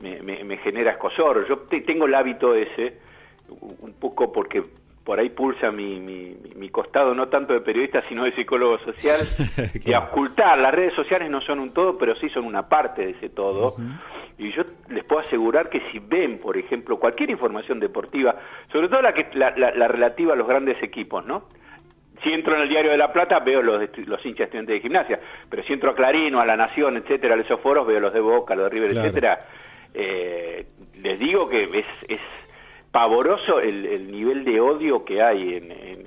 me, 0.00 0.20
me, 0.22 0.44
me 0.44 0.56
genera 0.58 0.92
escosor. 0.92 1.46
Yo 1.48 1.58
te, 1.60 1.80
tengo 1.80 2.06
el 2.06 2.14
hábito 2.14 2.54
ese, 2.54 2.98
un 3.48 3.94
poco 3.98 4.32
porque 4.32 4.62
por 5.04 5.18
ahí 5.18 5.30
pulsa 5.30 5.70
mi, 5.70 5.98
mi, 5.98 6.36
mi, 6.54 6.68
costado, 6.68 7.14
no 7.14 7.28
tanto 7.28 7.52
de 7.52 7.60
periodista, 7.60 8.02
sino 8.08 8.24
de 8.24 8.32
psicólogo 8.32 8.78
social, 8.78 9.18
de 9.84 9.96
ocultar. 9.96 10.58
Las 10.58 10.72
redes 10.72 10.94
sociales 10.94 11.30
no 11.30 11.40
son 11.40 11.58
un 11.58 11.72
todo, 11.72 11.98
pero 11.98 12.14
sí 12.16 12.28
son 12.28 12.44
una 12.44 12.68
parte 12.68 13.04
de 13.06 13.10
ese 13.12 13.28
todo. 13.30 13.74
Uh 13.74 13.78
-huh. 13.78 14.00
Y 14.38 14.52
yo 14.52 14.62
les 14.88 15.04
puedo 15.04 15.20
asegurar 15.26 15.68
que 15.70 15.80
si 15.90 15.98
ven, 15.98 16.38
por 16.38 16.56
ejemplo, 16.56 16.98
cualquier 16.98 17.30
información 17.30 17.80
deportiva, 17.80 18.36
sobre 18.70 18.88
todo 18.88 19.02
la, 19.02 19.12
que, 19.12 19.26
la, 19.34 19.50
la, 19.56 19.72
la 19.72 19.88
relativa 19.88 20.34
a 20.34 20.36
los 20.36 20.46
grandes 20.46 20.80
equipos, 20.82 21.24
¿no? 21.26 21.44
Si 22.22 22.32
entro 22.32 22.54
en 22.54 22.62
el 22.62 22.68
Diario 22.68 22.90
de 22.90 22.96
la 22.96 23.12
Plata 23.12 23.40
veo 23.40 23.62
los, 23.62 23.80
los 24.06 24.24
hinchas 24.24 24.46
estudiantes 24.46 24.74
de 24.74 24.80
gimnasia, 24.80 25.20
pero 25.48 25.62
si 25.64 25.72
entro 25.72 25.90
a 25.90 25.94
Clarín 25.94 26.34
o 26.34 26.40
a 26.40 26.46
La 26.46 26.56
Nación, 26.56 26.96
etcétera, 26.96 27.34
a 27.34 27.40
esos 27.40 27.60
foros 27.60 27.86
veo 27.86 28.00
los 28.00 28.12
de 28.12 28.20
Boca, 28.20 28.54
los 28.54 28.64
de 28.64 28.70
River, 28.70 28.90
claro. 28.90 29.08
etcétera, 29.08 29.46
eh, 29.94 30.66
les 31.00 31.18
digo 31.18 31.48
que 31.48 31.64
es, 31.64 31.86
es 32.08 32.20
pavoroso 32.90 33.60
el, 33.60 33.86
el, 33.86 34.10
nivel 34.10 34.44
de 34.44 34.60
odio 34.60 35.04
que 35.04 35.22
hay 35.22 35.56
en, 35.56 35.72
en, 35.72 36.06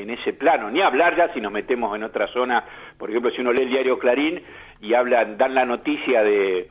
en, 0.00 0.10
ese 0.10 0.32
plano. 0.32 0.70
Ni 0.70 0.80
hablar 0.80 1.16
ya 1.16 1.32
si 1.32 1.40
nos 1.40 1.52
metemos 1.52 1.94
en 1.96 2.02
otra 2.02 2.26
zona, 2.28 2.64
por 2.98 3.10
ejemplo, 3.10 3.30
si 3.30 3.40
uno 3.40 3.52
lee 3.52 3.62
el 3.62 3.70
diario 3.70 3.98
Clarín 3.98 4.42
y 4.80 4.94
hablan, 4.94 5.38
dan 5.38 5.54
la 5.54 5.64
noticia 5.64 6.22
de 6.22 6.68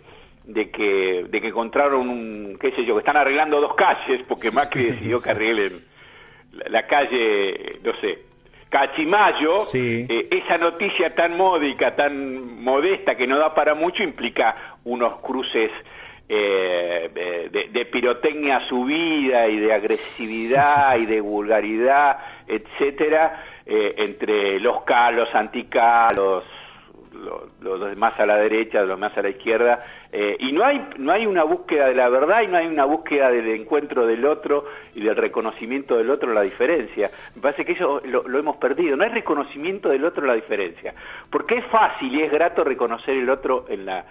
de 0.48 0.70
que 0.70 1.26
de 1.28 1.42
que 1.42 1.48
encontraron 1.48 2.08
un 2.08 2.58
qué 2.62 2.72
sé 2.74 2.86
yo 2.86 2.94
que 2.94 3.00
están 3.00 3.18
arreglando 3.18 3.60
dos 3.60 3.74
calles 3.74 4.22
porque 4.28 4.52
Macri 4.52 4.92
decidió 4.92 5.18
que 5.18 5.32
arreglen 5.32 5.84
la, 6.52 6.66
la 6.70 6.86
calle 6.86 7.80
no 7.84 7.94
sé 8.00 8.20
Cachimayo, 8.76 9.60
sí. 9.60 10.06
eh, 10.10 10.28
esa 10.32 10.58
noticia 10.58 11.16
tan 11.16 11.38
módica, 11.38 11.96
tan 11.96 12.62
modesta 12.62 13.16
que 13.16 13.26
no 13.26 13.38
da 13.38 13.56
para 13.56 13.74
mucho, 13.74 14.04
implica 14.04 14.76
unos 14.84 15.22
cruces 15.22 15.72
eh, 16.28 17.10
de, 17.54 17.70
de, 17.70 17.86
pirotecnia 17.86 18.68
subida 18.68 19.48
y 19.48 19.60
de 19.60 19.74
agresividad 19.74 20.98
y 20.98 21.06
de 21.06 21.22
vulgaridad, 21.22 22.18
etcétera, 22.50 23.46
eh, 23.66 23.96
entre 23.98 24.60
los 24.60 24.84
K, 24.84 25.12
los 25.12 25.34
anti-K, 25.34 26.10
los, 27.16 27.98
más 27.98 28.20
a 28.20 28.26
la 28.26 28.38
derecha, 28.38 28.82
los 28.84 29.00
más 29.00 29.18
a 29.18 29.22
la 29.22 29.30
izquierda, 29.30 29.84
eh, 30.12 30.36
y 30.40 30.52
no 30.52 30.64
hay, 30.64 30.88
no 30.98 31.12
hay 31.12 31.26
una 31.26 31.44
búsqueda 31.44 31.88
de 31.88 31.96
la 31.96 32.10
verdad 32.10 32.42
y 32.42 32.48
no 32.48 32.58
hay 32.58 32.68
una 32.68 32.86
búsqueda 32.86 33.30
del 33.30 33.48
encuentro 33.50 34.06
del 34.06 34.26
otro 34.26 34.66
y 34.94 35.02
del 35.02 35.16
reconocimiento 35.16 35.98
del 35.98 36.10
otro 36.10 36.34
la 36.34 36.42
diferencia. 36.42 37.10
Me 37.36 37.42
parece 37.42 37.66
que 37.66 37.74
eso 37.74 38.02
lo, 38.06 38.28
lo 38.28 38.40
hemos 38.40 38.58
perdido, 38.58 38.96
no 38.96 39.04
hay 39.04 39.12
reconocimiento 39.12 39.90
del 39.90 40.06
otro 40.06 40.26
la 40.26 40.34
diferencia, 40.34 40.94
porque 41.30 41.58
es 41.58 41.66
fácil 41.66 42.14
y 42.14 42.22
es 42.22 42.32
grato 42.32 42.64
reconocer 42.64 43.16
el 43.16 43.30
otro 43.30 43.66
en 43.70 43.86
la 43.86 44.06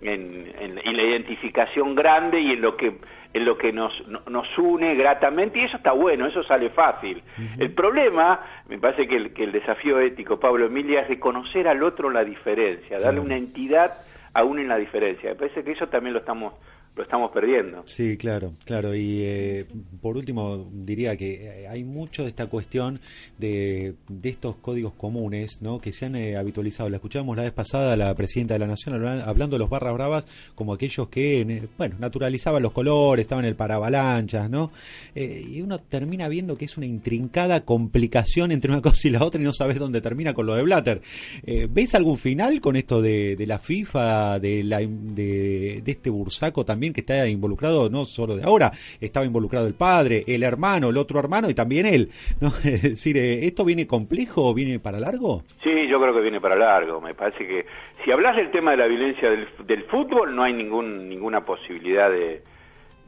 en, 0.00 0.52
en, 0.58 0.78
en, 0.78 0.96
la 0.96 1.02
identificación 1.02 1.94
grande 1.94 2.40
y 2.40 2.52
en 2.52 2.60
lo 2.60 2.76
que 2.76 2.98
en 3.34 3.44
lo 3.44 3.58
que 3.58 3.72
nos, 3.72 3.92
nos 4.26 4.46
une 4.56 4.94
gratamente 4.94 5.58
y 5.58 5.64
eso 5.64 5.76
está 5.76 5.92
bueno, 5.92 6.26
eso 6.26 6.42
sale 6.44 6.70
fácil. 6.70 7.22
Uh 7.36 7.42
-huh. 7.42 7.62
El 7.62 7.72
problema, 7.72 8.40
me 8.68 8.78
parece 8.78 9.06
que 9.06 9.16
el, 9.16 9.34
que 9.34 9.44
el 9.44 9.52
desafío 9.52 10.00
ético, 10.00 10.40
Pablo 10.40 10.66
Emilia, 10.66 11.02
es 11.02 11.08
reconocer 11.08 11.68
al 11.68 11.82
otro 11.82 12.08
la 12.10 12.24
diferencia, 12.24 12.98
darle 12.98 13.20
uh 13.20 13.22
-huh. 13.22 13.26
una 13.26 13.36
entidad 13.36 13.92
aún 14.32 14.58
en 14.58 14.68
la 14.68 14.76
diferencia. 14.78 15.30
Me 15.30 15.36
parece 15.36 15.62
que 15.62 15.72
eso 15.72 15.88
también 15.88 16.14
lo 16.14 16.20
estamos 16.20 16.54
lo 16.96 17.04
estamos 17.04 17.30
perdiendo. 17.30 17.82
Sí, 17.86 18.16
claro, 18.16 18.54
claro. 18.64 18.94
Y 18.94 19.22
eh, 19.22 19.66
por 20.02 20.16
último, 20.16 20.68
diría 20.72 21.16
que 21.16 21.66
hay 21.68 21.84
mucho 21.84 22.24
de 22.24 22.28
esta 22.28 22.46
cuestión 22.46 23.00
de, 23.38 23.94
de 24.08 24.28
estos 24.28 24.56
códigos 24.56 24.94
comunes 24.94 25.62
¿no? 25.62 25.80
que 25.80 25.92
se 25.92 26.06
han 26.06 26.16
eh, 26.16 26.36
habitualizado. 26.36 26.88
La 26.88 26.96
escuchábamos 26.96 27.36
la 27.36 27.44
vez 27.44 27.52
pasada 27.52 27.96
la 27.96 28.12
presidenta 28.14 28.54
de 28.54 28.60
la 28.60 28.66
Nación 28.66 29.06
hablando 29.06 29.54
de 29.54 29.60
los 29.60 29.70
barras 29.70 29.94
bravas 29.94 30.24
como 30.54 30.72
aquellos 30.72 31.08
que, 31.08 31.68
bueno, 31.78 31.96
naturalizaban 31.98 32.62
los 32.62 32.72
colores, 32.72 33.22
estaban 33.22 33.44
en 33.44 33.50
el 33.50 33.56
paravalanchas, 33.56 34.50
¿no? 34.50 34.72
Eh, 35.14 35.46
y 35.48 35.60
uno 35.60 35.78
termina 35.78 36.28
viendo 36.28 36.58
que 36.58 36.64
es 36.64 36.76
una 36.76 36.86
intrincada 36.86 37.64
complicación 37.64 38.50
entre 38.50 38.72
una 38.72 38.82
cosa 38.82 39.06
y 39.06 39.12
la 39.12 39.24
otra 39.24 39.40
y 39.40 39.44
no 39.44 39.52
sabes 39.52 39.78
dónde 39.78 40.00
termina 40.00 40.34
con 40.34 40.46
lo 40.46 40.56
de 40.56 40.64
Blatter. 40.64 41.00
Eh, 41.44 41.68
¿Ves 41.70 41.94
algún 41.94 42.18
final 42.18 42.60
con 42.60 42.74
esto 42.74 43.00
de, 43.00 43.36
de 43.36 43.46
la 43.46 43.58
FIFA, 43.58 44.40
de, 44.40 44.64
la, 44.64 44.78
de, 44.78 45.82
de 45.84 45.92
este 45.92 46.10
bursaco 46.10 46.64
también? 46.64 46.87
Que 46.92 47.00
está 47.00 47.26
involucrado 47.28 47.90
no 47.90 48.04
solo 48.04 48.36
de 48.36 48.44
ahora, 48.44 48.72
estaba 49.00 49.26
involucrado 49.26 49.66
el 49.66 49.74
padre, 49.74 50.24
el 50.26 50.42
hermano, 50.42 50.90
el 50.90 50.96
otro 50.96 51.18
hermano 51.18 51.48
y 51.50 51.54
también 51.54 51.86
él. 51.86 52.10
¿no? 52.40 52.48
Es 52.64 52.82
decir, 52.82 53.16
¿esto 53.16 53.64
viene 53.64 53.86
complejo 53.86 54.48
o 54.48 54.54
viene 54.54 54.78
para 54.78 55.00
largo? 55.00 55.42
Sí, 55.62 55.88
yo 55.88 56.00
creo 56.00 56.14
que 56.14 56.20
viene 56.20 56.40
para 56.40 56.56
largo. 56.56 57.00
Me 57.00 57.14
parece 57.14 57.46
que 57.46 57.66
si 58.04 58.12
hablas 58.12 58.36
del 58.36 58.50
tema 58.50 58.72
de 58.72 58.76
la 58.76 58.86
violencia 58.86 59.30
del, 59.30 59.84
fútbol, 59.84 60.34
no 60.34 60.42
hay 60.42 60.52
ningún, 60.52 61.08
ninguna 61.08 61.44
posibilidad 61.44 62.10
de, 62.10 62.42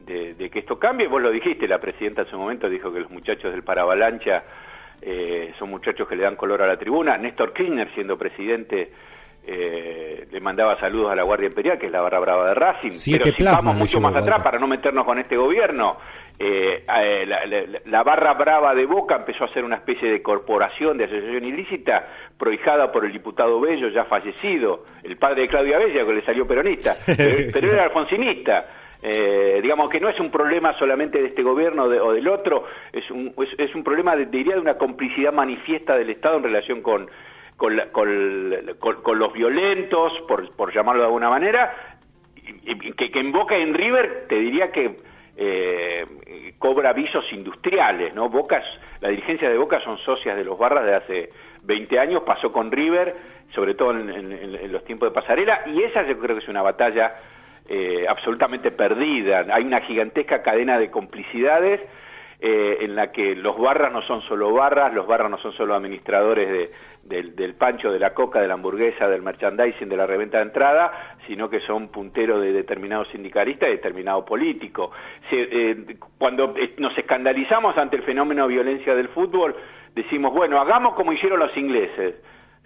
que 0.05 0.59
esto 0.59 0.77
cambie. 0.77 1.07
Vos 1.07 1.21
lo 1.21 1.31
dijiste, 1.31 1.67
la 1.67 1.79
presidenta 1.79 2.23
en 2.23 2.27
su 2.27 2.37
momento 2.37 2.69
dijo 2.69 2.91
que 2.91 2.99
los 2.99 3.11
muchachos 3.11 3.51
del 3.51 3.63
Paravalancha 3.63 4.43
eh, 5.01 5.53
son 5.57 5.69
muchachos 5.69 6.07
que 6.07 6.15
le 6.15 6.23
dan 6.23 6.35
color 6.35 6.61
a 6.61 6.67
la 6.67 6.77
tribuna. 6.77 7.17
Néstor 7.17 7.53
Kirchner, 7.53 7.89
siendo 7.93 8.17
presidente 8.17 8.91
eh, 9.43 10.27
le 10.31 10.39
mandaba 10.39 10.79
saludos 10.79 11.11
a 11.11 11.15
la 11.15 11.23
Guardia 11.23 11.47
Imperial, 11.47 11.79
que 11.79 11.87
es 11.87 11.91
la 11.91 12.01
barra 12.01 12.19
brava 12.19 12.47
de 12.49 12.53
Racing. 12.53 12.91
Siete 12.91 13.33
Pero 13.37 13.37
si 13.37 13.43
vamos 13.43 13.75
mucho 13.75 13.99
más 13.99 14.15
atrás, 14.15 14.41
para 14.43 14.59
no 14.59 14.67
meternos 14.67 15.03
con 15.03 15.17
este 15.17 15.35
gobierno, 15.35 15.97
eh, 16.37 16.83
eh, 16.87 17.25
la, 17.25 17.45
la, 17.45 17.79
la, 17.85 18.03
barra 18.03 18.33
brava 18.33 18.73
de 18.75 18.85
Boca 18.85 19.15
empezó 19.15 19.45
a 19.45 19.53
ser 19.53 19.63
una 19.63 19.77
especie 19.77 20.09
de 20.09 20.21
corporación 20.21 20.97
de 20.97 21.05
asociación 21.05 21.43
ilícita 21.43 22.07
prohijada 22.37 22.91
por 22.91 23.05
el 23.05 23.11
diputado 23.11 23.59
Bello, 23.59 23.89
ya 23.89 24.05
fallecido, 24.05 24.85
el 25.03 25.17
padre 25.17 25.43
de 25.43 25.47
Claudia 25.49 25.77
Bella, 25.79 26.05
que 26.05 26.13
le 26.13 26.25
salió 26.25 26.47
peronista, 26.47 26.95
pero, 27.05 27.51
pero 27.51 27.71
era 27.71 27.83
alfonsinista. 27.83 28.65
Eh, 29.03 29.59
digamos 29.63 29.89
que 29.89 29.99
no 29.99 30.09
es 30.09 30.19
un 30.19 30.29
problema 30.29 30.77
solamente 30.77 31.19
de 31.19 31.29
este 31.29 31.41
gobierno 31.41 31.89
de, 31.89 31.99
o 31.99 32.13
del 32.13 32.27
otro, 32.27 32.65
es 32.93 33.09
un, 33.09 33.33
es, 33.37 33.49
es 33.57 33.73
un 33.73 33.83
problema, 33.83 34.15
de, 34.15 34.27
diría, 34.27 34.53
de 34.53 34.61
una 34.61 34.77
complicidad 34.77 35.33
manifiesta 35.33 35.95
del 35.95 36.11
Estado 36.11 36.37
en 36.37 36.43
relación 36.43 36.81
con 36.83 37.09
con, 37.61 37.75
la, 37.75 37.91
con, 37.91 39.19
los 39.19 39.33
violentos, 39.33 40.11
por, 40.27 40.51
por 40.55 40.73
llamarlo 40.73 41.03
de 41.03 41.05
alguna 41.05 41.29
manera, 41.29 41.71
que, 42.97 43.11
que 43.11 43.19
en 43.19 43.31
Boca 43.31 43.55
y 43.55 43.61
en 43.61 43.75
River 43.75 44.25
te 44.27 44.33
diría 44.33 44.71
que 44.71 44.97
eh, 45.37 46.53
cobra 46.57 46.91
visos 46.91 47.23
industriales, 47.31 48.15
¿no? 48.15 48.29
Boca, 48.29 48.63
la 48.99 49.09
dirigencia 49.09 49.47
de 49.47 49.59
Boca 49.59 49.79
son 49.81 49.99
socias 49.99 50.35
de 50.35 50.43
los 50.43 50.57
Barras 50.57 50.85
de 50.85 50.95
hace 50.95 51.29
20 51.61 51.99
años, 51.99 52.23
pasó 52.23 52.51
con 52.51 52.71
River, 52.71 53.15
sobre 53.53 53.75
todo 53.75 53.91
en, 53.91 54.09
en, 54.09 54.55
en 54.55 54.71
los 54.71 54.83
tiempos 54.83 55.09
de 55.09 55.13
pasarela, 55.13 55.61
y 55.67 55.83
esa 55.83 56.01
yo 56.07 56.17
creo 56.17 56.35
que 56.35 56.41
es 56.41 56.49
una 56.49 56.63
batalla 56.63 57.13
eh, 57.69 58.07
absolutamente 58.09 58.71
perdida. 58.71 59.45
Hay 59.53 59.65
una 59.65 59.81
gigantesca 59.81 60.41
cadena 60.41 60.79
de 60.79 60.89
complicidades 60.89 61.79
eh, 62.43 62.79
en 62.81 62.95
la 62.95 63.11
que 63.11 63.35
los 63.35 63.55
barras 63.55 63.93
no 63.93 64.01
son 64.01 64.21
solo 64.23 64.51
barras, 64.51 64.91
los 64.93 65.05
barras 65.05 65.29
no 65.29 65.37
son 65.37 65.53
solo 65.53 65.75
administradores 65.75 66.71
de, 67.03 67.23
del, 67.35 67.53
pancho, 67.53 67.91
de 67.91 67.99
la 67.99 68.15
coca, 68.15 68.41
de 68.41 68.47
la 68.47 68.55
hamburguesa, 68.55 69.07
del 69.07 69.21
merchandising, 69.21 69.87
de 69.87 69.95
la 69.95 70.07
reventa 70.07 70.37
de 70.37 70.45
entrada, 70.45 70.91
sino 71.27 71.51
que 71.51 71.59
son 71.59 71.89
punteros 71.89 72.41
de 72.41 72.51
determinado 72.51 73.05
sindicalista 73.05 73.67
y 73.67 73.73
determinado 73.73 74.25
político. 74.25 74.91
Se, 75.29 75.39
eh, 75.39 75.97
cuando 76.17 76.55
nos 76.79 76.97
escandalizamos 76.97 77.77
ante 77.77 77.97
el 77.97 78.01
fenómeno 78.01 78.47
de 78.47 78.53
violencia 78.55 78.95
del 78.95 79.09
fútbol, 79.09 79.55
decimos, 79.93 80.33
bueno, 80.33 80.59
hagamos 80.59 80.95
como 80.95 81.13
hicieron 81.13 81.39
los 81.39 81.55
ingleses. 81.55 82.15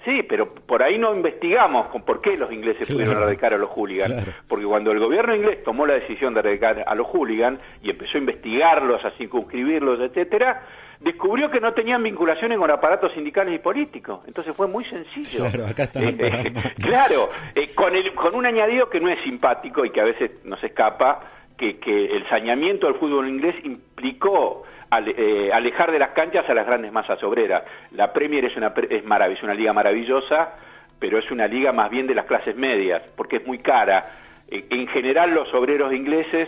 Sí, 0.03 0.21
pero 0.29 0.53
por 0.53 0.84
ahí 0.84 0.99
no 0.99 1.15
investigamos 1.15 1.88
con 1.88 2.03
por 2.03 2.21
qué 2.21 2.38
los 2.38 2.51
ingleses 2.51 2.86
claro. 2.86 2.99
pudieron 2.99 3.23
erradicar 3.23 3.53
a 3.55 3.58
los 3.58 3.69
hooligans. 3.71 4.13
Claro. 4.13 4.31
Porque 4.47 4.65
cuando 4.65 4.91
el 4.91 4.99
gobierno 4.99 5.36
inglés 5.36 5.63
tomó 5.63 5.86
la 5.88 5.95
decisión 5.95 6.34
de 6.34 6.41
erradicar 6.41 6.84
a 6.86 6.93
los 6.93 7.08
hooligans 7.08 7.60
y 7.81 7.89
empezó 7.89 8.17
a 8.17 8.19
investigarlos, 8.19 9.03
a 9.03 9.12
circunscribirlos, 9.17 9.99
etcétera, 10.01 10.62
descubrió 10.99 11.49
que 11.49 11.60
no 11.60 11.73
tenían 11.73 12.03
vinculaciones 12.03 12.58
con 12.58 12.69
aparatos 12.69 13.13
sindicales 13.13 13.55
y 13.55 13.60
políticos. 13.60 14.21
Entonces 14.27 14.55
fue 14.55 14.67
muy 14.67 14.86
sencillo. 14.86 15.45
Claro, 15.45 15.65
acá 15.65 15.84
está. 15.84 16.01
Eh, 16.01 16.15
eh, 16.19 16.53
claro, 16.81 17.29
eh, 17.55 17.71
con, 17.73 17.95
el, 17.95 18.13
con 18.13 18.36
un 18.36 18.45
añadido 18.45 18.89
que 18.89 18.99
no 18.99 19.10
es 19.10 19.21
simpático 19.23 19.86
y 19.86 19.91
que 19.91 20.01
a 20.01 20.05
veces 20.05 20.31
nos 20.43 20.63
escapa, 20.63 21.21
que, 21.58 21.79
que 21.79 22.05
el 22.05 22.27
saneamiento 22.29 22.88
del 22.88 22.97
fútbol 22.97 23.27
inglés 23.27 23.55
implicó 23.63 24.63
alejar 24.89 25.91
de 25.91 26.00
las 26.00 26.12
canchas 26.12 26.50
a 26.50 26.54
las 26.54 26.65
grandes 26.65 26.91
masas 26.91 27.21
obreras. 27.24 27.63
La 27.91 28.13
Premier 28.13 28.45
es 28.45 28.56
una, 28.56 28.74
es, 28.89 29.04
es 29.04 29.43
una 29.43 29.54
liga 29.54 29.74
maravillosa, 29.74 30.54
pero 31.00 31.17
es 31.17 31.30
una 31.32 31.48
liga 31.48 31.71
más 31.71 31.89
bien 31.89 32.08
de 32.08 32.15
las 32.15 32.26
clases 32.26 32.56
medias, 32.56 33.02
porque 33.15 33.38
es 33.38 33.48
muy 33.48 33.60
cara. 33.60 34.06
Eh, 34.48 34.65
en 34.69 34.88
general 34.88 35.34
los 35.34 35.54
obreros 35.54 35.93
ingleses 35.93 36.48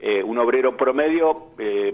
eh, 0.00 0.22
un 0.22 0.38
obrero 0.38 0.76
promedio 0.76 1.48
eh, 1.58 1.92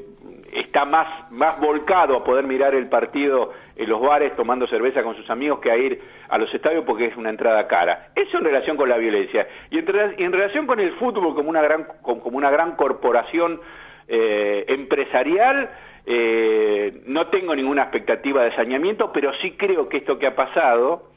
está 0.52 0.84
más, 0.84 1.30
más 1.32 1.58
volcado 1.58 2.16
a 2.18 2.22
poder 2.22 2.44
mirar 2.44 2.74
el 2.74 2.86
partido 2.88 3.54
en 3.76 3.88
los 3.88 3.98
bares 3.98 4.36
tomando 4.36 4.66
cerveza 4.66 5.02
con 5.02 5.16
sus 5.16 5.28
amigos 5.30 5.58
que 5.60 5.70
a 5.70 5.76
ir 5.78 6.02
a 6.28 6.36
los 6.36 6.52
estadios 6.52 6.84
porque 6.84 7.06
es 7.06 7.16
una 7.16 7.30
entrada 7.30 7.66
cara. 7.66 8.08
Eso 8.14 8.36
en 8.36 8.44
relación 8.44 8.76
con 8.76 8.90
la 8.90 8.98
violencia. 8.98 9.48
Y 9.70 9.78
en, 9.78 9.86
en 10.18 10.32
relación 10.32 10.66
con 10.66 10.80
el 10.80 10.92
fútbol 10.96 11.34
como 11.34 11.48
una 11.48 11.62
gran, 11.62 11.86
como 12.02 12.36
una 12.36 12.50
gran 12.50 12.76
corporación 12.76 13.58
eh, 14.08 14.64
empresarial, 14.68 15.70
eh, 16.06 17.02
no 17.06 17.28
tengo 17.28 17.54
ninguna 17.54 17.82
expectativa 17.82 18.44
de 18.44 18.54
saneamiento, 18.54 19.12
pero 19.12 19.32
sí 19.40 19.52
creo 19.52 19.88
que 19.88 19.98
esto 19.98 20.18
que 20.18 20.26
ha 20.26 20.36
pasado 20.36 21.10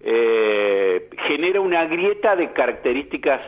eh, 0.00 1.08
genera 1.26 1.60
una 1.60 1.84
grieta 1.86 2.36
de 2.36 2.52
características 2.52 3.40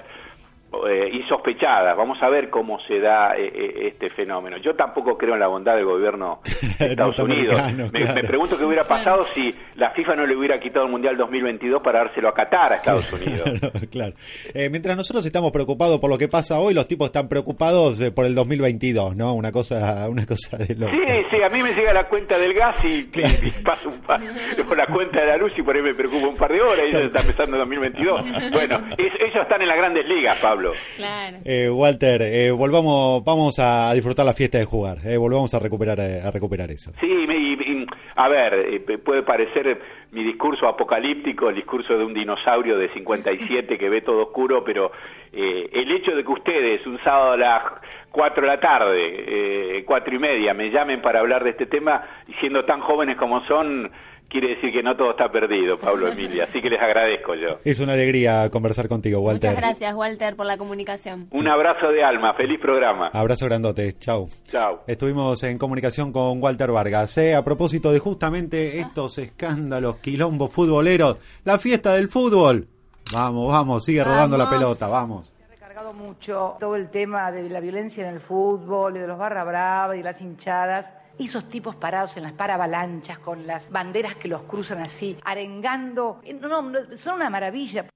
eh, 0.70 1.08
insospechadas. 1.14 1.96
Vamos 1.96 2.18
a 2.22 2.28
ver 2.28 2.50
cómo 2.50 2.78
se 2.80 3.00
da 3.00 3.34
eh, 3.34 3.50
eh, 3.54 3.88
este 3.88 4.10
fenómeno. 4.10 4.58
Yo 4.58 4.76
tampoco 4.76 5.16
creo 5.16 5.32
en 5.32 5.40
la 5.40 5.46
bondad 5.46 5.74
del 5.74 5.86
gobierno 5.86 6.40
de 6.78 6.90
Estados 6.90 7.18
Unidos. 7.20 7.58
Me, 7.90 8.22
pregunto 8.22 8.58
qué 8.58 8.66
hubiera 8.66 8.84
pasado 8.84 9.24
si 9.24 9.50
la 9.76 9.92
FIFA 9.92 10.16
no 10.16 10.26
le 10.26 10.36
hubiera 10.36 10.60
quitado 10.60 10.84
el 10.84 10.90
Mundial 10.90 11.16
2022 11.16 11.80
para 11.82 12.00
dárselo 12.00 12.28
a 12.28 12.34
Qatar 12.34 12.74
a 12.74 12.76
Estados 12.76 13.10
Unidos. 13.14 13.48
claro. 13.90 14.12
mientras 14.70 14.94
nosotros 14.94 15.24
estamos 15.24 15.52
preocupados 15.52 15.98
por 16.00 16.10
lo 16.10 16.18
que 16.18 16.28
pasa 16.28 16.58
hoy, 16.58 16.74
los 16.74 16.86
tipos 16.86 17.06
están 17.06 17.28
preocupados 17.28 18.02
por 18.14 18.26
el 18.26 18.34
2022, 18.34 19.16
¿no? 19.16 19.32
Una 19.32 19.50
cosa, 19.50 20.06
una 20.10 20.26
cosa 20.26 20.58
de 20.58 20.74
loco. 20.74 20.92
Sí, 20.92 21.14
sí, 21.30 21.36
a 21.42 21.48
mí 21.48 21.62
me 21.62 21.72
llega 21.72 21.94
la 21.94 22.04
cuenta 22.04 22.36
del 22.36 22.52
gas 22.52 22.76
y, 22.84 23.04
paso 23.64 23.88
un 23.88 24.02
par, 24.02 24.20
la 24.20 24.86
cuenta 24.86 25.18
de 25.18 25.26
la 25.28 25.38
luz 25.38 25.52
y 25.56 25.62
por 25.62 25.74
ahí 25.74 25.82
me 25.82 25.94
preocupa 25.94 26.28
un 26.28 26.36
par 26.36 26.52
de 26.52 26.60
horas 26.60 26.84
y 26.88 26.92
ya 26.92 26.98
está 26.98 27.20
empezando 27.20 27.56
el 27.56 27.62
2022. 27.62 28.52
Bueno, 28.52 28.84
ellos 28.98 29.42
están 29.42 29.62
en 29.62 29.68
las 29.68 29.78
grandes 29.78 30.06
ligas, 30.06 30.38
Pablo. 30.42 30.57
Eh, 31.44 31.70
Walter, 31.70 32.22
eh, 32.22 32.50
volvamos, 32.50 33.24
vamos 33.24 33.58
a 33.58 33.92
disfrutar 33.94 34.26
la 34.26 34.34
fiesta 34.34 34.58
de 34.58 34.64
jugar. 34.64 34.98
Eh, 35.04 35.16
volvamos 35.16 35.52
a 35.54 35.58
recuperar, 35.58 36.00
a 36.00 36.30
recuperar 36.30 36.70
eso. 36.70 36.92
Sí, 37.00 37.26
a 38.16 38.28
ver, 38.28 38.84
puede 39.04 39.22
parecer 39.22 39.80
mi 40.10 40.24
discurso 40.24 40.66
apocalíptico, 40.66 41.48
el 41.50 41.56
discurso 41.56 41.96
de 41.96 42.04
un 42.04 42.14
dinosaurio 42.14 42.78
de 42.78 42.88
57 42.90 43.76
que 43.76 43.88
ve 43.88 44.00
todo 44.00 44.22
oscuro, 44.22 44.64
pero 44.64 44.90
el 45.32 45.90
hecho 45.92 46.16
de 46.16 46.24
que 46.24 46.32
ustedes 46.32 46.86
un 46.86 46.98
sábado 47.04 47.32
a 47.32 47.36
las 47.36 47.62
4 48.10 48.42
de 48.42 48.48
la 48.48 48.60
tarde, 48.60 49.84
cuatro 49.84 50.14
y 50.14 50.18
media, 50.18 50.54
me 50.54 50.70
llamen 50.70 51.02
para 51.02 51.20
hablar 51.20 51.44
de 51.44 51.50
este 51.50 51.66
tema, 51.66 52.02
y 52.26 52.32
siendo 52.34 52.64
tan 52.64 52.80
jóvenes 52.80 53.16
como 53.16 53.44
son, 53.46 53.90
quiere 54.28 54.54
decir 54.54 54.72
que 54.72 54.82
no 54.82 54.96
todo 54.96 55.12
está 55.12 55.30
perdido, 55.30 55.78
Pablo 55.78 56.08
Emilia. 56.08 56.44
Así 56.44 56.60
que 56.60 56.68
les 56.68 56.80
agradezco 56.80 57.34
yo. 57.34 57.58
Es 57.64 57.80
una 57.80 57.94
alegría 57.94 58.48
conversar 58.50 58.88
contigo, 58.88 59.20
Walter. 59.20 59.50
Muchas 59.50 59.62
gracias, 59.62 59.94
Walter, 59.94 60.36
por 60.36 60.46
la 60.46 60.58
comunicación. 60.58 61.28
Un 61.30 61.48
abrazo 61.48 61.88
de 61.88 62.04
alma. 62.04 62.34
Feliz 62.34 62.60
programa. 62.60 63.10
Abrazo 63.12 63.46
grandote. 63.46 63.94
Chau. 63.98 64.28
Chau. 64.50 64.80
Estuvimos 64.86 65.42
en 65.44 65.58
comunicación 65.58 66.12
con 66.12 66.42
Walter 66.42 66.70
Vargas. 66.72 67.16
¿eh? 67.18 67.34
A 67.34 67.42
propósito 67.42 67.92
de 67.92 67.98
justamente 67.98 68.78
estos 68.78 69.18
escándalos, 69.18 69.96
quilombos 69.98 70.52
futboleros, 70.52 71.16
la 71.44 71.58
fiesta 71.58 71.94
del 71.94 72.08
fútbol. 72.08 72.66
Vamos, 73.12 73.52
vamos, 73.52 73.84
sigue 73.84 74.04
rodando 74.04 74.36
la 74.36 74.50
pelota, 74.50 74.86
vamos 74.86 75.32
recargado 75.78 75.92
mucho 75.92 76.56
todo 76.58 76.76
el 76.76 76.90
tema 76.90 77.30
de 77.30 77.48
la 77.50 77.60
violencia 77.60 78.08
en 78.08 78.14
el 78.14 78.20
fútbol, 78.20 78.96
y 78.96 79.00
de 79.00 79.06
los 79.06 79.18
barra 79.18 79.44
brava 79.44 79.96
y 79.96 80.02
las 80.02 80.20
hinchadas. 80.20 80.86
Esos 81.18 81.48
tipos 81.48 81.76
parados 81.76 82.16
en 82.16 82.22
las 82.24 82.32
paravalanchas 82.32 83.18
con 83.18 83.46
las 83.46 83.70
banderas 83.70 84.16
que 84.16 84.28
los 84.28 84.42
cruzan 84.42 84.80
así, 84.80 85.16
arengando. 85.24 86.20
Eh, 86.24 86.34
no, 86.34 86.62
no, 86.62 86.78
son 86.96 87.14
una 87.16 87.30
maravilla. 87.30 87.86